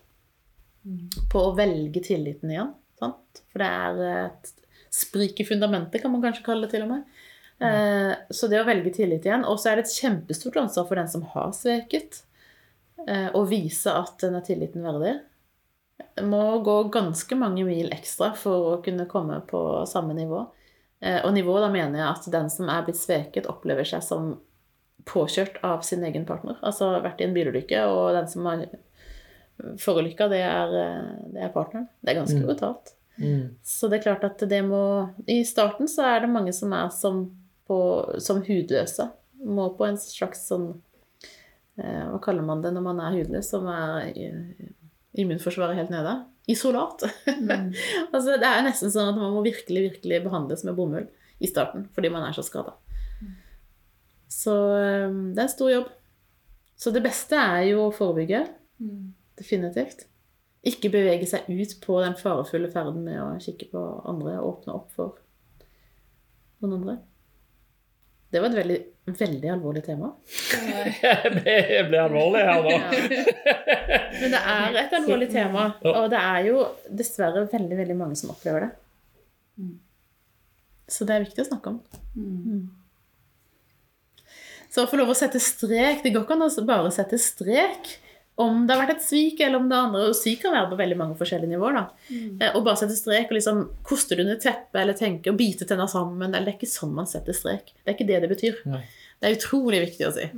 på 1.33 1.42
å 1.42 1.55
velge 1.57 2.03
tilliten 2.05 2.53
igjen. 2.53 2.75
Sant? 2.99 3.42
For 3.53 3.62
det 3.62 3.68
er 3.68 4.03
et 4.27 4.53
sprik 4.96 5.40
i 5.42 5.46
fundamentet, 5.49 6.01
kan 6.03 6.12
man 6.12 6.22
kanskje 6.25 6.44
kalle 6.46 6.66
det 6.66 6.77
til 6.77 6.87
og 6.87 6.92
med. 6.94 7.05
Eh, 7.61 8.12
Så 8.31 8.49
det 8.49 8.61
å 8.61 8.66
velge 8.68 8.92
tillit 8.94 9.25
igjen. 9.27 9.44
Og 9.44 9.59
så 9.61 9.70
er 9.70 9.77
det 9.77 9.87
et 9.87 9.96
kjempestort 9.96 10.57
ansvar 10.62 10.88
for 10.88 11.01
den 11.01 11.09
som 11.09 11.22
har 11.35 11.53
sveket, 11.57 12.22
eh, 13.07 13.31
å 13.33 13.46
vise 13.49 13.92
at 13.92 14.18
den 14.20 14.37
er 14.37 14.44
tilliten 14.46 14.85
verdig. 14.85 15.20
Det 16.16 16.25
må 16.25 16.62
gå 16.64 16.90
ganske 16.92 17.37
mange 17.37 17.64
mil 17.64 17.90
ekstra 17.90 18.35
for 18.37 18.77
å 18.77 18.83
kunne 18.85 19.09
komme 19.09 19.40
på 19.49 19.87
samme 19.88 20.14
nivå. 20.14 20.46
Eh, 21.01 21.20
Og 21.25 21.33
nivå, 21.35 21.61
da 21.61 21.68
mener 21.68 21.99
jeg 21.99 22.09
at 22.09 22.31
den 22.33 22.51
som 22.51 22.68
er 22.68 22.83
blitt 22.83 22.96
sveket, 22.96 23.46
opplever 23.46 23.85
seg 23.85 24.03
som 24.03 24.40
påkjørt 25.05 25.62
av 25.62 25.83
sin 25.83 26.03
egen 26.05 26.25
partner. 26.25 26.59
Altså 26.62 27.01
vært 27.01 27.20
i 27.20 27.25
en 27.25 27.35
bilulykke, 27.35 27.85
og 27.87 28.14
den 28.14 28.29
som 28.29 28.44
har 28.46 28.66
forulykka, 29.81 30.29
det, 30.33 30.42
eh, 30.45 31.09
det 31.35 31.42
er 31.47 31.53
partneren. 31.55 31.88
Det 32.05 32.12
er 32.12 32.21
ganske 32.21 32.40
Mm. 32.40 32.47
brutalt. 32.47 32.92
Mm. 33.19 33.55
Så 33.64 33.88
det 33.88 33.99
er 33.99 34.03
klart 34.12 34.25
at 34.25 34.38
det 34.49 34.62
må 34.64 35.09
I 35.27 35.42
starten 35.49 35.88
så 35.88 36.05
er 36.05 36.21
det 36.21 36.29
mange 36.31 36.53
som 36.53 36.73
er 36.77 36.90
som, 36.92 37.23
på, 37.66 37.79
som 38.21 38.42
hudløse. 38.45 39.11
Må 39.45 39.71
på 39.79 39.87
en 39.88 39.97
slags 39.97 40.47
sånn 40.51 40.83
eh, 41.79 42.05
Hva 42.11 42.21
kaller 42.21 42.42
man 42.45 42.61
det 42.62 42.73
når 42.75 42.83
man 42.85 43.01
er 43.01 43.16
hudløs, 43.16 43.49
som 43.49 43.66
er 43.73 44.12
immunforsvaret 45.16 45.77
helt 45.77 45.90
nede? 45.90 46.25
Isolat. 46.49 47.03
Mm. 47.27 47.73
altså, 48.12 48.37
det 48.38 48.47
er 48.47 48.62
nesten 48.69 48.92
sånn 48.92 49.14
at 49.14 49.19
man 49.19 49.33
må 49.35 49.42
virkelig, 49.45 49.90
virkelig 49.90 50.23
behandles 50.29 50.64
med 50.64 50.77
bomull 50.77 51.09
i 51.40 51.49
starten 51.49 51.88
fordi 51.97 52.11
man 52.12 52.23
er 52.29 52.37
så 52.37 52.45
skada. 52.45 52.77
Så 54.29 54.53
eh, 54.77 55.09
det 55.33 55.40
er 55.40 55.49
en 55.49 55.57
stor 55.57 55.71
jobb. 55.73 55.88
Så 56.77 56.92
det 56.92 57.03
beste 57.07 57.37
er 57.40 57.71
jo 57.71 57.87
å 57.88 57.92
forebygge. 57.97 58.45
Mm. 58.85 59.14
Definitivt. 59.37 60.07
Ikke 60.66 60.90
bevege 60.90 61.29
seg 61.31 61.46
ut 61.46 61.77
på 61.85 62.01
den 62.03 62.16
farefulle 62.18 62.70
ferden 62.72 63.05
med 63.07 63.20
å 63.22 63.29
kikke 63.42 63.68
på 63.70 63.83
andre 64.09 64.38
og 64.40 64.49
åpne 64.57 64.79
opp 64.79 64.88
for 64.96 65.20
noen 66.62 66.81
andre. 66.81 66.96
Det 68.33 68.40
var 68.42 68.51
et 68.51 68.59
veldig, 68.59 68.79
veldig 69.07 69.51
alvorlig 69.53 69.83
tema. 69.87 70.09
det 71.37 71.85
ble 71.87 72.01
alvorlig 72.03 72.42
her 72.49 72.64
nå. 72.64 72.72
Men 74.16 74.35
det 74.35 74.40
er 74.40 74.81
et 74.81 74.96
alvorlig 74.99 75.29
tema, 75.31 75.68
og 75.87 76.09
det 76.11 76.22
er 76.22 76.49
jo 76.49 76.64
dessverre 76.90 77.44
veldig, 77.53 77.79
veldig 77.85 77.96
mange 78.01 78.18
som 78.18 78.33
opplever 78.35 78.66
det. 78.66 78.72
Mm. 79.62 79.77
Så 80.90 81.07
det 81.07 81.14
er 81.14 81.25
viktig 81.29 81.44
å 81.44 81.49
snakke 81.53 81.72
om. 81.77 81.79
Mm. 82.18 82.66
Så 84.72 84.83
å 84.83 84.90
få 84.90 84.99
lov 84.99 85.12
å 85.12 85.16
sette 85.16 85.38
strek 85.40 86.03
Det 86.05 86.11
går 86.12 86.25
ikke 86.25 86.35
an 86.37 86.44
å 86.46 86.64
bare 86.68 86.90
sette 86.94 87.18
strek 87.20 87.94
om 88.38 88.66
det 88.66 88.75
har 88.77 88.83
vært 88.87 88.96
et 88.99 89.03
svik, 89.07 89.40
eller 89.40 89.57
om 89.62 89.68
det 89.70 89.77
andre 89.79 90.01
Og 90.11 90.14
svik 90.14 90.42
kan 90.42 90.53
være 90.53 90.68
på 90.70 90.77
veldig 90.77 90.96
mange 91.01 91.16
forskjellige 91.16 91.49
nivåer. 91.55 91.75
da. 91.75 91.85
Mm. 92.11 92.38
Eh, 92.42 92.51
Og 92.57 92.64
bare 92.64 92.77
sette 92.77 92.96
strek 92.99 93.31
og 93.31 93.37
liksom 93.38 93.62
koste 93.83 94.16
det 94.16 94.27
under 94.27 94.37
teppet 94.37 94.81
eller 94.83 94.92
tenke 94.94 95.29
og 95.33 95.38
bite 95.38 95.64
tenna 95.66 95.87
sammen. 95.88 96.35
eller 96.35 96.44
Det 96.44 96.55
er 96.55 96.59
ikke 96.59 96.68
sånn 96.79 96.92
man 96.94 97.07
setter 97.07 97.33
strek. 97.33 97.72
Det 97.85 97.88
er 97.88 97.94
ikke 97.96 98.07
det 98.07 98.20
det 98.20 98.31
betyr. 98.37 98.57
Nei. 98.66 98.83
Det 99.20 99.31
er 99.31 99.37
utrolig 99.38 99.81
viktig 99.87 100.07
å 100.07 100.12
si. 100.12 100.29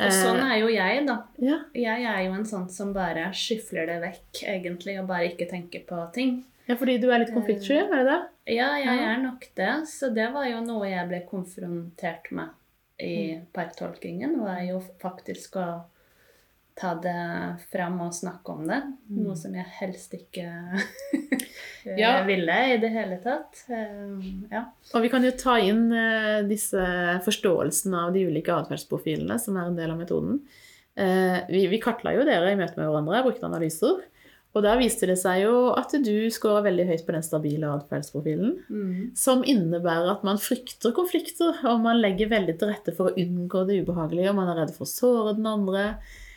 Og 0.00 0.10
sånn 0.16 0.40
er 0.40 0.56
jo 0.62 0.68
jeg, 0.72 1.06
da. 1.06 1.16
Ja. 1.38 1.58
Jeg 1.74 2.04
er 2.08 2.22
jo 2.24 2.32
en 2.32 2.44
sånn 2.48 2.68
som 2.70 2.92
bare 2.94 3.30
skyfler 3.36 3.86
det 3.86 4.00
vekk, 4.02 4.42
egentlig, 4.48 4.98
og 4.98 5.06
bare 5.08 5.28
ikke 5.30 5.48
tenker 5.50 5.84
på 5.86 6.12
ting. 6.14 6.44
ja, 6.66 6.74
fordi 6.74 6.98
du 7.00 7.10
er 7.12 7.18
litt 7.20 7.34
konfliktsky, 7.34 7.76
er 7.76 7.88
det 7.90 8.04
det? 8.06 8.20
Ja, 8.56 8.74
jeg 8.76 8.86
Ja. 8.86 9.12
er 9.14 9.18
nok 9.22 9.46
det. 9.54 9.86
Så 9.86 10.12
det 10.14 10.32
var 10.32 10.46
jo 10.46 10.60
noe 10.64 10.88
jeg 10.88 11.06
ble 11.08 11.20
konfrontert 11.30 12.32
med 12.32 12.48
i 12.98 13.40
parktolkingen, 13.52 14.38
Var 14.40 14.62
jo 14.68 14.82
faktisk 15.00 15.52
å 15.56 15.84
ta 16.80 16.94
det 17.02 17.14
fram 17.72 17.98
og 18.06 18.14
snakke 18.16 18.54
om 18.54 18.64
det. 18.68 18.80
Noe 19.12 19.36
som 19.38 19.54
jeg 19.56 19.66
helst 19.80 20.14
ikke 20.16 20.46
Ja. 21.98 22.20
ville 22.30 22.56
i 22.72 22.78
det 22.80 22.90
hele 22.94 23.20
tatt. 23.24 23.64
Eh, 23.68 24.30
Ja. 24.50 24.64
Og 24.94 25.04
vi 25.04 25.10
kan 25.12 25.24
jo 25.24 25.32
ta 25.36 25.58
inn 25.62 25.88
eh, 25.92 26.40
disse 26.48 26.80
forståelsene 27.26 28.06
av 28.06 28.16
de 28.16 28.26
ulike 28.30 28.54
atferdsprofilene 28.54 29.38
som 29.40 29.58
er 29.60 29.70
en 29.70 29.78
del 29.78 29.92
av 29.92 30.00
metoden. 30.00 30.40
Eh, 30.96 31.38
vi, 31.48 31.66
vi 31.70 31.80
kartla 31.82 32.16
jo 32.16 32.24
dere 32.28 32.52
i 32.52 32.58
møte 32.58 32.80
med 32.80 32.88
hverandre, 32.88 33.22
brukte 33.26 33.48
analyser. 33.48 34.00
Og 34.50 34.64
da 34.64 34.72
viste 34.80 35.06
det 35.06 35.14
seg 35.20 35.44
jo 35.44 35.70
at 35.78 35.92
du 36.02 36.26
scorer 36.34 36.64
veldig 36.66 36.88
høyt 36.88 37.04
på 37.06 37.14
den 37.14 37.22
stabile 37.22 37.68
atferdsprofilen. 37.70 38.56
Mm. 38.66 39.12
Som 39.18 39.44
innebærer 39.46 40.10
at 40.10 40.24
man 40.26 40.40
frykter 40.42 40.94
konflikter, 40.96 41.60
og 41.70 41.84
man 41.84 42.00
legger 42.02 42.32
veldig 42.32 42.56
til 42.58 42.72
rette 42.72 42.94
for 42.96 43.10
å 43.10 43.14
unngå 43.20 43.62
det 43.68 43.78
ubehagelige, 43.84 44.32
og 44.32 44.40
man 44.40 44.50
er 44.50 44.64
redd 44.64 44.74
for 44.74 44.88
å 44.88 44.90
såre 44.90 45.36
den 45.38 45.46
andre, 45.46 45.84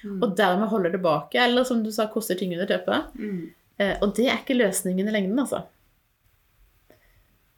Mm. 0.03 0.17
og 0.21 0.33
dermed 0.37 0.67
holder 0.67 0.91
tilbake, 0.97 1.39
eller 1.39 1.63
som 1.63 1.83
du 1.83 1.91
sa, 1.91 2.09
koster 2.11 2.35
ting 2.35 2.51
under 2.55 2.67
teppet. 2.67 3.13
Mm. 3.15 3.53
Eh, 3.77 3.93
og 4.01 4.15
det 4.17 4.27
er 4.27 4.41
ikke 4.41 4.57
løsningen 4.57 5.07
i 5.07 5.13
lengden, 5.15 5.39
altså. 5.39 5.63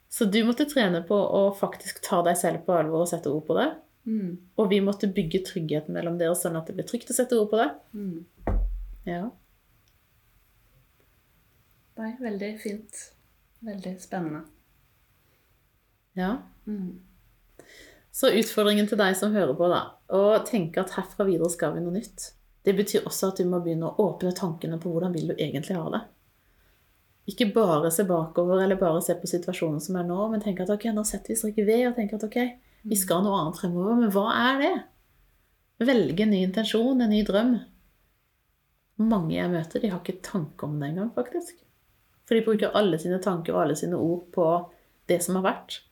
Så 0.08 0.24
du 0.30 0.38
måtte 0.46 0.64
trene 0.70 1.02
på 1.04 1.16
å 1.16 1.42
faktisk 1.58 1.98
ta 2.06 2.22
deg 2.24 2.38
selv 2.40 2.62
på 2.64 2.76
alvor 2.78 3.04
og 3.04 3.10
sette 3.10 3.28
ord 3.32 3.44
på 3.48 3.56
det. 3.58 3.66
Mm. 4.06 4.36
Og 4.56 4.70
vi 4.70 4.78
måtte 4.80 5.10
bygge 5.12 5.42
tryggheten 5.48 5.96
mellom 5.96 6.16
dere, 6.20 6.36
sånn 6.38 6.56
at 6.56 6.70
det 6.70 6.76
ble 6.78 6.86
trygt 6.86 7.10
å 7.10 7.16
sette 7.16 7.36
ord 7.36 7.50
på 7.50 7.58
det. 7.60 7.68
Mm. 7.98 8.54
Ja. 9.10 9.24
Nei, 11.98 12.12
veldig 12.20 12.52
fint. 12.62 13.02
Veldig 13.66 13.96
spennende. 14.00 14.44
ja. 16.16 16.36
Mm. 16.66 17.00
Så 18.16 18.30
utfordringen 18.32 18.86
til 18.88 18.96
deg 18.96 19.12
som 19.18 19.34
hører 19.36 19.52
på, 19.58 19.66
da, 19.68 19.82
å 20.08 20.38
tenke 20.48 20.80
at 20.80 20.94
herfra 20.96 21.26
videre 21.28 21.50
skal 21.52 21.74
vi 21.74 21.82
noe 21.84 21.98
nytt. 21.98 22.30
Det 22.64 22.72
betyr 22.78 23.04
også 23.06 23.28
at 23.28 23.42
du 23.42 23.48
må 23.50 23.60
begynne 23.60 23.90
å 23.90 24.06
åpne 24.06 24.32
tankene 24.34 24.78
på 24.80 24.88
hvordan 24.90 25.12
vil 25.12 25.28
du 25.30 25.34
egentlig 25.36 25.76
ha 25.76 25.90
det. 25.92 26.00
Ikke 27.28 27.50
bare 27.52 27.90
se 27.92 28.06
bakover 28.08 28.62
eller 28.62 28.80
bare 28.80 29.02
se 29.04 29.18
på 29.20 29.28
situasjonen 29.28 29.82
som 29.84 29.98
er 30.00 30.08
nå, 30.08 30.16
men 30.32 30.40
tenke 30.40 30.64
at 30.64 30.72
ok, 30.72 30.88
nå 30.96 31.04
setter 31.04 31.34
vi 31.34 31.38
strek 31.42 31.60
ved 31.66 31.90
og 31.90 31.96
tenker 31.98 32.16
at 32.16 32.24
ok, 32.24 32.38
vi 32.88 32.98
skal 32.98 33.20
noe 33.26 33.36
annet 33.42 33.60
fremover. 33.60 34.00
Men 34.00 34.12
hva 34.14 34.26
er 34.32 34.60
det? 34.62 34.74
Velge 35.86 36.24
en 36.24 36.32
ny 36.32 36.42
intensjon, 36.46 37.02
en 37.02 37.12
ny 37.12 37.20
drøm. 37.26 37.56
Mange 39.04 39.36
jeg 39.36 39.52
møter, 39.52 39.82
de 39.82 39.92
har 39.92 40.00
ikke 40.00 40.22
tanke 40.24 40.64
om 40.64 40.80
det 40.80 40.88
engang, 40.88 41.12
faktisk. 41.18 41.60
For 42.24 42.38
de 42.38 42.46
bruker 42.46 42.72
alle 42.78 42.96
sine 43.02 43.20
tanker 43.22 43.52
og 43.52 43.66
alle 43.66 43.76
sine 43.76 44.00
ord 44.00 44.24
på 44.32 44.46
det 45.10 45.20
som 45.22 45.36
har 45.36 45.50
vært, 45.50 45.82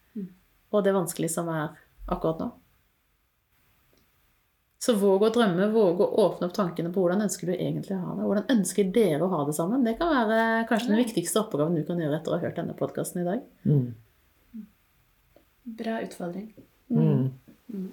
og 0.75 0.87
det 0.87 0.95
vanskelige 0.97 1.37
som 1.37 1.51
er 1.53 1.75
akkurat 2.07 2.43
nå. 2.43 2.51
Så 4.85 4.93
våg 5.01 5.23
å 5.25 5.31
drømme, 5.33 5.71
våg 5.73 6.03
å 6.05 6.07
åpne 6.27 6.51
opp 6.51 6.57
tankene 6.57 6.91
på 6.93 7.01
hvordan 7.01 7.25
ønsker 7.25 7.49
du 7.49 7.55
egentlig 7.55 7.97
å 7.97 8.03
ha 8.03 8.17
det. 8.19 8.27
Hvordan 8.29 8.51
ønsker 8.53 8.91
dere 8.93 9.25
å 9.25 9.31
ha 9.33 9.41
det 9.49 9.55
sammen? 9.57 9.85
Det 9.87 9.95
kan 9.97 10.13
være 10.13 10.67
kanskje 10.69 10.91
den 10.91 11.01
viktigste 11.01 11.41
oppgaven 11.41 11.79
du 11.79 11.87
kan 11.89 12.03
gjøre 12.03 12.19
etter 12.19 12.35
å 12.35 12.37
ha 12.37 12.45
hørt 12.45 12.59
denne 12.61 12.77
podkasten 12.77 13.23
i 13.23 13.25
dag. 13.25 13.47
Mm. 13.65 14.67
Bra 15.79 15.97
utfordring. 16.05 16.51
Mm. 16.93 17.87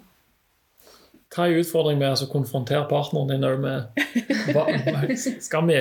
Hva 1.32 1.47
er 1.47 1.62
utfordringen 1.62 2.04
med 2.04 2.26
å 2.26 2.30
konfrontere 2.34 2.84
partneren 2.91 3.32
din 3.32 3.47
òg 3.47 3.63
med 3.63 4.04
hva, 4.52 4.67
skal, 5.47 5.71
vi, 5.71 5.80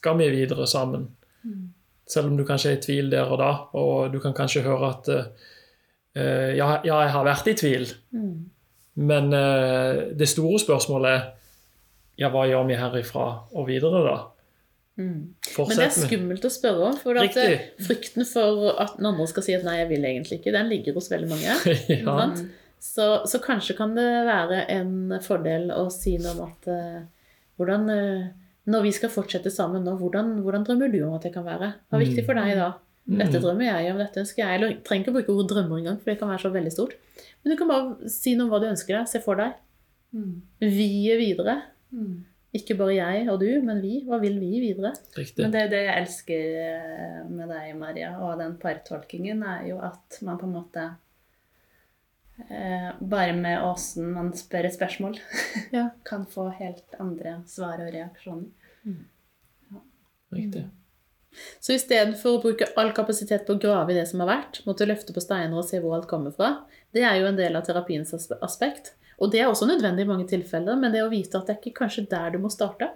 skal 0.00 0.20
vi 0.22 0.32
videre 0.38 0.64
sammen? 0.70 1.10
Selv 2.08 2.32
om 2.32 2.40
du 2.40 2.46
kanskje 2.48 2.72
er 2.72 2.78
i 2.78 2.84
tvil 2.86 3.12
der 3.12 3.28
og 3.28 3.42
da, 3.42 3.52
og 3.76 4.08
du 4.14 4.16
kan 4.24 4.32
kanskje 4.36 4.64
høre 4.64 4.94
at 4.94 5.12
eh, 6.16 6.56
ja, 6.58 6.70
ja, 6.84 7.02
jeg 7.04 7.12
har 7.14 7.26
vært 7.26 7.50
i 7.50 7.56
tvil, 7.58 7.86
men 9.00 9.30
uh, 9.32 10.10
det 10.16 10.28
store 10.28 10.58
spørsmålet 10.62 11.12
er 11.12 11.28
ja, 12.20 12.28
hva 12.28 12.44
gjør 12.44 12.66
vi 12.68 12.76
herifra 12.76 13.26
og 13.56 13.66
videre, 13.70 14.02
da? 14.04 14.16
Men 15.00 15.78
det 15.78 15.86
er 15.86 15.94
skummelt 15.94 16.44
å 16.44 16.50
spørre 16.52 16.90
om. 16.90 16.96
For 17.00 17.16
at 17.16 17.36
eh, 17.40 17.70
frykten 17.80 18.26
for 18.28 18.74
at 18.82 18.98
den 18.98 19.08
andre 19.08 19.24
skal 19.30 19.46
si 19.46 19.54
at 19.56 19.64
'nei, 19.64 19.78
jeg 19.78 19.88
vil 19.94 20.04
egentlig 20.04 20.40
ikke', 20.40 20.52
den 20.52 20.68
ligger 20.68 20.98
hos 20.98 21.08
veldig 21.08 21.30
mange. 21.30 21.54
ja. 21.94 22.18
Så, 22.80 23.06
så 23.28 23.40
kanskje 23.44 23.76
kan 23.76 23.94
det 23.96 24.08
være 24.28 24.66
en 24.72 25.16
fordel 25.24 25.72
å 25.72 25.86
si 25.92 26.18
noe 26.20 26.36
om 26.36 26.44
at 26.48 26.68
uh, 26.72 27.00
hvordan 27.60 27.88
Når 28.70 28.82
vi 28.84 28.92
skal 28.92 29.10
fortsette 29.12 29.50
sammen 29.52 29.82
nå, 29.84 29.96
hvordan, 29.98 30.38
hvordan 30.44 30.64
drømmer 30.64 30.92
du 30.92 31.00
om 31.06 31.16
at 31.16 31.24
det 31.24 31.32
kan 31.34 31.44
være? 31.44 31.72
Hva 31.88 31.96
er 31.96 32.04
viktig 32.04 32.24
for 32.28 32.36
deg 32.36 32.56
da? 32.58 32.74
Dette 33.10 33.40
drømmer 33.42 33.66
jeg 33.66 33.92
om, 33.92 33.98
dette 33.98 34.20
ønsker 34.22 34.42
jeg. 34.44 34.58
Eller 34.58 34.74
trenger 34.86 35.06
ikke 35.06 35.12
å 35.12 35.16
bruke 35.16 35.34
ordet 35.34 35.52
drømmer 35.54 35.80
engang, 35.80 35.98
for 35.98 36.12
det 36.12 36.18
kan 36.20 36.30
være 36.30 36.44
så 36.44 36.52
veldig 36.54 36.72
stort. 36.74 36.96
Men 37.42 37.52
du 37.52 37.56
kan 37.58 37.70
bare 37.70 38.10
si 38.12 38.34
noe 38.36 38.46
om 38.46 38.52
hva 38.52 38.60
du 38.62 38.68
ønsker 38.70 38.96
deg. 38.96 39.08
Se 39.10 39.22
for 39.24 39.40
deg. 39.40 39.56
Mm. 40.14 40.34
Vi 40.62 40.90
er 41.10 41.20
videre. 41.20 41.56
Mm. 41.94 42.24
Ikke 42.60 42.74
bare 42.78 42.96
jeg 42.96 43.26
og 43.30 43.38
du, 43.42 43.48
men 43.66 43.78
vi. 43.82 44.00
Hva 44.06 44.18
vil 44.22 44.40
vi 44.42 44.62
videre? 44.62 44.92
Riktig. 45.16 45.42
Men 45.42 45.52
det 45.54 45.62
er 45.64 45.70
det 45.70 45.82
jeg 45.86 46.02
elsker 46.04 46.56
eh, 46.64 47.20
med 47.30 47.52
deg, 47.52 47.68
Maria, 47.78 48.10
og 48.26 48.40
den 48.42 48.56
partolkingen, 48.62 49.44
er 49.46 49.68
jo 49.70 49.78
at 49.86 50.18
man 50.26 50.40
på 50.40 50.48
en 50.48 50.56
måte 50.56 50.88
eh, 52.48 52.90
Bare 53.00 53.36
med 53.38 53.62
åsen 53.62 54.10
man 54.16 54.32
spør 54.38 54.66
et 54.66 54.74
spørsmål, 54.74 55.20
Ja. 55.76 55.88
kan 56.10 56.26
få 56.30 56.48
helt 56.58 56.98
andre 56.98 57.38
svar 57.50 57.82
og 57.84 57.94
reaksjoner. 57.94 58.50
Riktig. 60.30 60.66
Så 61.62 61.76
istedenfor 61.76 62.36
å 62.36 62.42
bruke 62.42 62.68
all 62.80 62.90
kapasitet 62.96 63.46
på 63.46 63.54
å 63.54 63.60
grave 63.62 63.94
i 63.94 63.98
det 63.98 64.06
som 64.10 64.22
har 64.24 64.30
vært, 64.32 64.62
måtte 64.66 64.88
løfte 64.88 65.14
på 65.14 65.22
steiner 65.22 65.60
og 65.60 65.68
se 65.68 65.78
hvor 65.82 65.96
alt 65.96 66.08
kommer 66.10 66.34
fra, 66.34 66.56
det 66.94 67.04
er 67.06 67.20
jo 67.20 67.28
en 67.28 67.38
del 67.38 67.58
av 67.58 67.66
terapiens 67.68 68.12
aspekt. 68.40 68.94
Og 69.20 69.30
det 69.32 69.42
er 69.42 69.50
også 69.50 69.68
nødvendig 69.68 70.06
i 70.06 70.10
mange 70.10 70.26
tilfeller, 70.28 70.78
men 70.80 70.92
det 70.94 71.04
å 71.04 71.12
vite 71.12 71.38
at 71.38 71.46
det 71.46 71.54
er 71.54 71.60
ikke 71.60 71.84
kanskje 71.84 72.08
der 72.10 72.34
du 72.34 72.40
må 72.42 72.50
starte. 72.52 72.90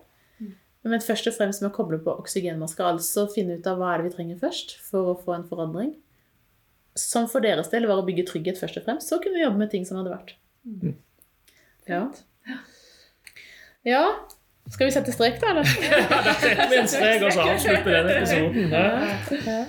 Men 0.85 1.01
først 1.01 1.29
og 1.31 1.37
fremst 1.39 1.63
med 1.63 1.71
å 1.71 1.75
koble 1.75 1.99
på 2.05 2.13
oksygenmasker, 2.21 2.85
altså 2.85 3.25
finne 3.33 3.57
ut 3.57 3.69
av 3.71 3.79
hva 3.81 3.95
er 3.95 4.03
det 4.03 4.11
vi 4.11 4.17
trenger 4.19 4.41
først 4.43 4.77
for 4.85 5.15
å 5.15 5.19
få 5.21 5.33
en 5.39 5.47
forandring. 5.49 5.95
Som 6.99 7.25
for 7.31 7.45
deres 7.45 7.71
del 7.73 7.89
var 7.89 8.03
å 8.03 8.05
bygge 8.07 8.27
trygghet 8.29 8.61
først 8.61 8.77
og 8.81 8.85
fremst. 8.87 9.09
Så 9.09 9.19
kunne 9.23 9.39
vi 9.39 9.47
jobbe 9.47 9.63
med 9.63 9.73
ting 9.73 9.87
som 9.89 9.99
hadde 9.99 10.13
vært. 10.13 10.35
Ja. 11.89 12.03
ja. 13.89 14.05
Skal 14.73 14.89
vi 14.89 14.93
sette 14.95 15.13
strek, 15.13 15.41
da? 15.43 15.51
eller? 15.53 15.65
Da 16.25 16.35
setter 16.41 16.71
vi 16.71 16.79
en 16.81 16.89
strek 16.89 17.25
og 17.27 17.35
så 17.35 17.49
avslutter 17.53 17.99
denne 17.99 18.15
episoden. 18.21 18.73
Ja. 18.73 19.65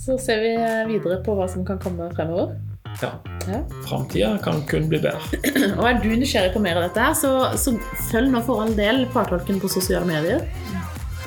Så 0.00 0.16
ser 0.20 0.42
vi 0.44 0.50
videre 0.92 1.20
på 1.24 1.36
hva 1.36 1.48
som 1.48 1.64
kan 1.66 1.80
komme 1.80 2.10
fremover. 2.16 2.56
Ja. 3.00 3.10
Ja. 3.48 3.60
Framtida 3.88 4.38
kan 4.44 4.62
kun 4.68 4.88
bli 4.90 5.00
bedre. 5.00 5.20
Og 5.78 5.84
er 5.88 6.00
du 6.02 6.10
nysgjerrig 6.12 6.52
på 6.52 6.62
mer 6.62 6.80
av 6.80 6.88
dette, 6.88 7.00
her, 7.00 7.16
så, 7.16 7.32
så 7.56 7.74
følg 8.10 8.32
nå 8.34 8.42
for 8.44 8.64
all 8.64 8.74
del 8.76 9.06
Partolken 9.14 9.60
på 9.62 9.70
sosiale 9.72 10.04
medier. 10.08 10.44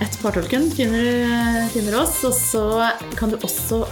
Etter 0.02 0.20
Partolken 0.22 0.68
finner 0.74 1.70
finner 1.74 1.98
oss, 2.02 2.20
og 2.28 2.36
så 2.38 2.66
kan 3.18 3.34
du 3.34 3.40
også 3.40 3.84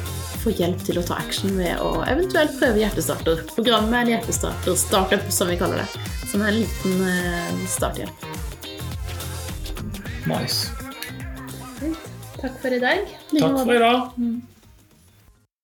få 0.41 0.53
hjelp 0.57 0.81
til 0.85 0.97
å 0.97 1.05
ta 1.05 1.19
action 1.21 1.53
ved 1.57 1.81
å 1.81 2.01
eventuelt 2.09 2.57
prøve 2.59 2.81
Hjertestarter. 2.81 3.43
Programmet 3.55 3.93
er 3.93 4.05
en 4.05 4.13
hjertestarter, 4.15 4.77
startup 4.77 5.29
som 5.33 5.49
vi 5.51 5.57
kaller 5.61 5.83
det. 5.83 6.05
Som 6.31 6.41
er 6.45 6.53
en 6.53 6.61
liten 6.63 7.03
eh, 7.11 7.65
starthjelp. 7.69 8.30
Nice. 10.27 10.69
Takk 12.41 12.55
for 12.61 12.73
i 12.73 12.79
dag. 12.79 13.05
Takk 13.33 13.57
for 13.65 13.73
i 13.73 13.79
dag. 13.81 14.50